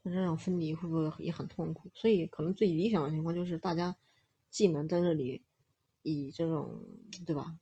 [0.01, 1.89] 那这种分离会不会也很痛苦？
[1.93, 3.95] 所以可能最理想的情况就是大家。
[4.49, 5.43] 既能在这里，
[6.03, 6.85] 以这种
[7.25, 7.57] 对吧？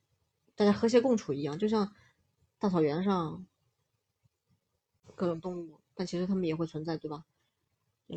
[0.56, 1.96] 大家和谐共处一样，就像
[2.60, 3.48] 大草原上
[5.16, 7.26] 各种动物，但其实它们也会存在，对吧？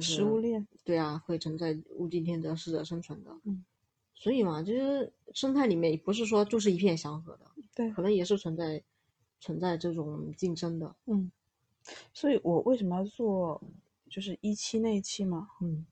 [0.01, 0.67] 食物链。
[0.83, 3.39] 对啊，会存在物竞天择、适者生存的。
[3.45, 3.65] 嗯。
[4.15, 8.83] 所以嘛，就是生态里面不是说就是一片祥和的，对，可能也是存在
[9.41, 10.95] 存在这种竞争的。
[11.07, 11.31] 嗯。
[12.15, 13.63] 所以我为什么要做
[14.09, 15.49] 就是一期那一期嘛？
[15.61, 15.85] 嗯。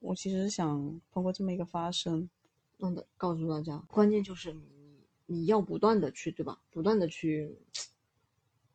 [0.00, 2.28] 我其实想通过这么一个发声，
[2.76, 4.60] 让的告诉大家，关键就是你
[5.24, 6.60] 你要不断的去，对吧？
[6.70, 7.56] 不断的去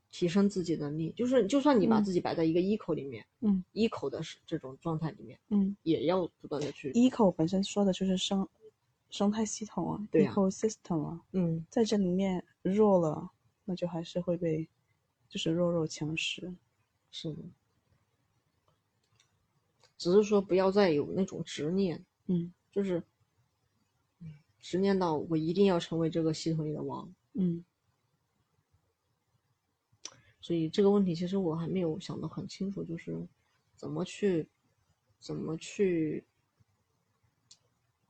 [0.10, 6.92] 提升自己能力，就是就算你把自己摆在一个一口里面，嗯，一口的是这种状态里面，嗯，也要不断的去。
[6.96, 8.46] 一口本身说的就是生
[9.12, 13.30] 生态系统啊，对啊，ecosystem 啊，嗯，在这里面弱了，
[13.66, 14.68] 那就还是会被
[15.30, 16.56] 就是弱肉强食，
[17.12, 17.44] 是的。
[19.98, 23.04] 只是说不要再有那种执念，嗯，就是，
[24.60, 27.64] 执念到我一定要成为这个系统里的王，嗯。
[30.40, 33.28] 所以这个问题其实我还没有想得很清楚，就是
[33.76, 34.50] 怎么去，
[35.20, 36.26] 怎么去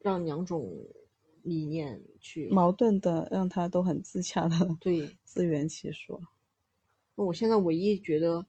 [0.01, 0.71] 让两种
[1.43, 6.21] 理念去矛盾的，让他都很自洽的对 自圆其说。
[7.15, 8.45] 那我现在唯一觉得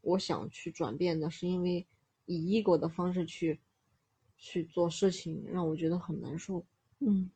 [0.00, 1.86] 我想去转变的是因为。
[2.28, 3.60] 以 ego 的方式去
[4.36, 6.66] 去做事情，让我觉得很难受。
[6.98, 7.30] 嗯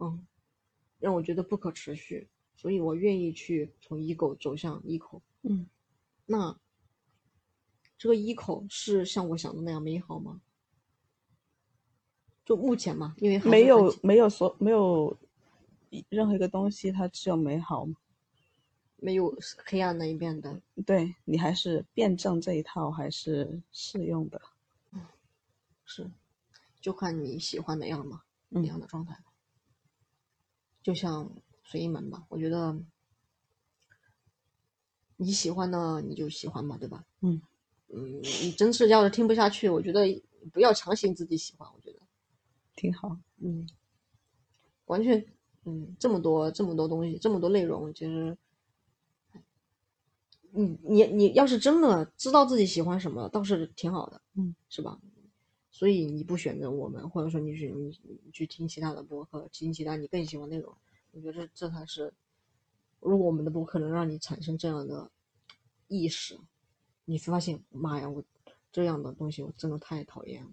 [0.00, 0.26] 嗯，
[0.98, 5.22] 让我觉得不可持续，所以我愿意去从 ego 走向 eco。
[5.44, 5.66] 嗯，
[6.26, 6.54] 那
[7.96, 10.42] 这个 eco 是像我想的那样美好吗？
[12.48, 15.14] 就目前嘛，因为没有没有所没有
[16.08, 17.86] 任何一个东西它只有美好？
[18.96, 19.36] 没有
[19.66, 24.40] 黑暗那一面的，对你还是辩证这一套还是适用的，
[24.92, 25.06] 嗯，
[25.84, 26.10] 是，
[26.80, 29.14] 就看你喜欢哪样嘛，哪样的状态。
[30.82, 31.30] 就像
[31.64, 32.74] 随意门吧，我觉得
[35.18, 37.04] 你喜欢的你就喜欢嘛，对吧？
[37.20, 37.42] 嗯
[37.88, 40.00] 嗯，你真是要是听不下去，我觉得
[40.50, 41.87] 不要强行自己喜欢，我觉得
[42.78, 43.18] 挺好。
[43.38, 43.68] 嗯，
[44.86, 45.26] 完全，
[45.64, 48.38] 嗯，这么多这么多东西，这么多内容，其实。
[50.50, 54.98] 你你你要是真的知道自己喜欢什么，倒是挺好的，嗯，是吧？
[55.70, 60.74] 所以你不选择我们，或者说你去你你去听其他的播客，听其他你更喜欢内容，
[61.12, 62.14] 我觉得这才是，
[62.98, 65.10] 如果我们的播客能让你产生这样的
[65.86, 66.40] 意识，
[67.04, 68.24] 你发现妈呀，我
[68.72, 70.50] 这样的东西我真的太讨厌了，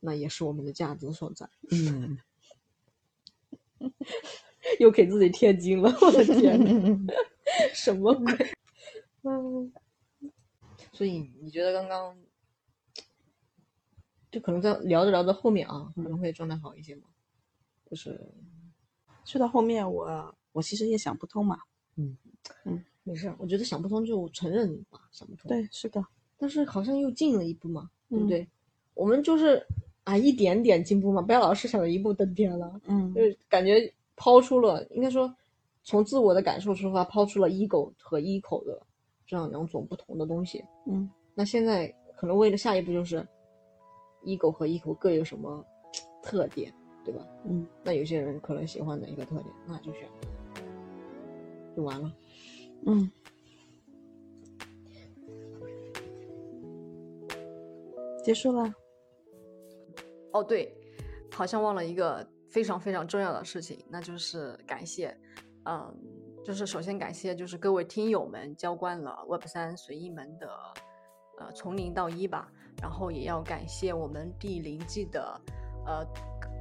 [0.00, 1.48] 那也是我们的价值所在。
[1.70, 2.18] 嗯，
[4.80, 7.06] 又给自己贴金了，我的天，
[7.74, 8.32] 什么鬼？
[9.22, 9.72] 嗯，
[10.92, 12.16] 所以你觉得刚刚
[14.30, 17.08] 就可能在聊着聊着后面啊，可能会状态好一些吗？
[17.90, 18.20] 就是
[19.24, 21.58] 去到后面，我我其实也想不通嘛。
[21.96, 22.16] 嗯
[22.64, 25.48] 嗯，没事，我觉得想不通就承认吧，想不通。
[25.48, 26.04] 对，是的。
[26.36, 28.48] 但是好像又进了一步嘛，对不对？
[28.94, 29.66] 我们就是
[30.08, 32.80] 啊，一点点进步嘛，不要老是想着一步登天了。
[32.86, 35.30] 嗯，就是感觉抛出了，应该说
[35.84, 38.80] 从自我的感受出发，抛出了 ego 和 eco 的。
[39.26, 43.22] 这样两种不同的东西，嗯，那现在可能为了下一步就是
[44.24, 45.62] ，ego 和 eco 各有什么
[46.22, 46.72] 特点，
[47.04, 47.22] 对吧？
[47.44, 50.08] 嗯，那有些人可能喜欢哪一个特点，那就选，
[51.76, 52.10] 就完了。
[52.86, 53.10] 嗯，
[58.24, 58.74] 结束了。
[60.38, 60.74] 哦，对，
[61.32, 65.16] 好像忘了一个非常非常重要的事情，那就是感谢，
[65.64, 65.94] 嗯。
[66.44, 70.48] 就是首先感谢，就是各位听友们浇灌了 Web 三随意门的，
[71.38, 72.50] 呃，从零到一吧。
[72.80, 75.40] 然后也要感谢我们第零季的，
[75.84, 76.06] 呃，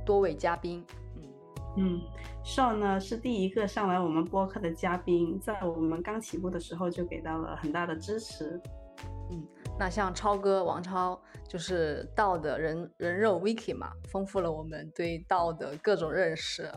[0.05, 0.83] 多位嘉宾。
[1.15, 1.23] 嗯
[1.77, 2.01] 嗯
[2.43, 8.59] ，Shaw 呢是第一个上来我们播客的嘉宾，在我们刚起步的时候就给到了很大的支持。
[9.31, 9.47] 嗯，
[9.79, 16.69] 那像超哥王超就是道的人人肉 Wiki 嘛，丰富了我们对道的各种认识。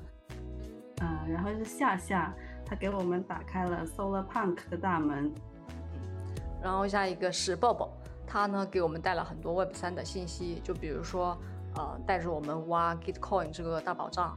[1.03, 2.35] 嗯，然后是夏夏，
[2.65, 5.33] 他给我们打开了 Solar Punk 的大门。
[6.63, 7.91] 然后下一个是抱抱，
[8.27, 11.39] 他呢给我们带了很多 Web 三的信息，就比如说，
[11.77, 14.37] 呃，带着我们挖 Gitcoin 这个大宝藏。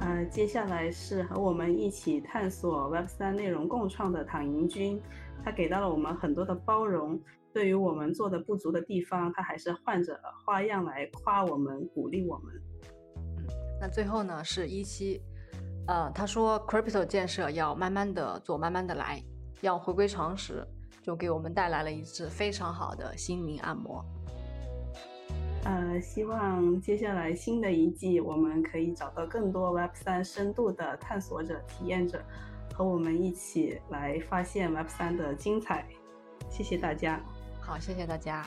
[0.00, 4.98] 呃，接下来是和我们一起探索 Web 三内容共创的躺赢君，
[5.44, 7.20] 他给到了我们很多的包容，
[7.52, 12.54] 对于我们做的不足的地方，他还是换着花样来夸我们，鼓励我们。
[13.16, 13.46] 嗯
[13.80, 15.22] 那最后呢是一期，
[15.86, 19.22] 呃，他说 Crypto 建设要慢慢的做，慢慢的来。
[19.62, 20.66] 要回归常识，
[21.02, 24.02] 就给我们带来了一次非常好的心灵按摩。
[25.64, 32.24] 呃，希望接下来新的一季，我们可以找到更多 Web 三深度的探索者、体验者，
[32.80, 35.84] 和我们一起来发现 Web 三的精彩。
[36.48, 37.20] 谢谢大家。
[37.60, 38.42] 好，谢谢大家。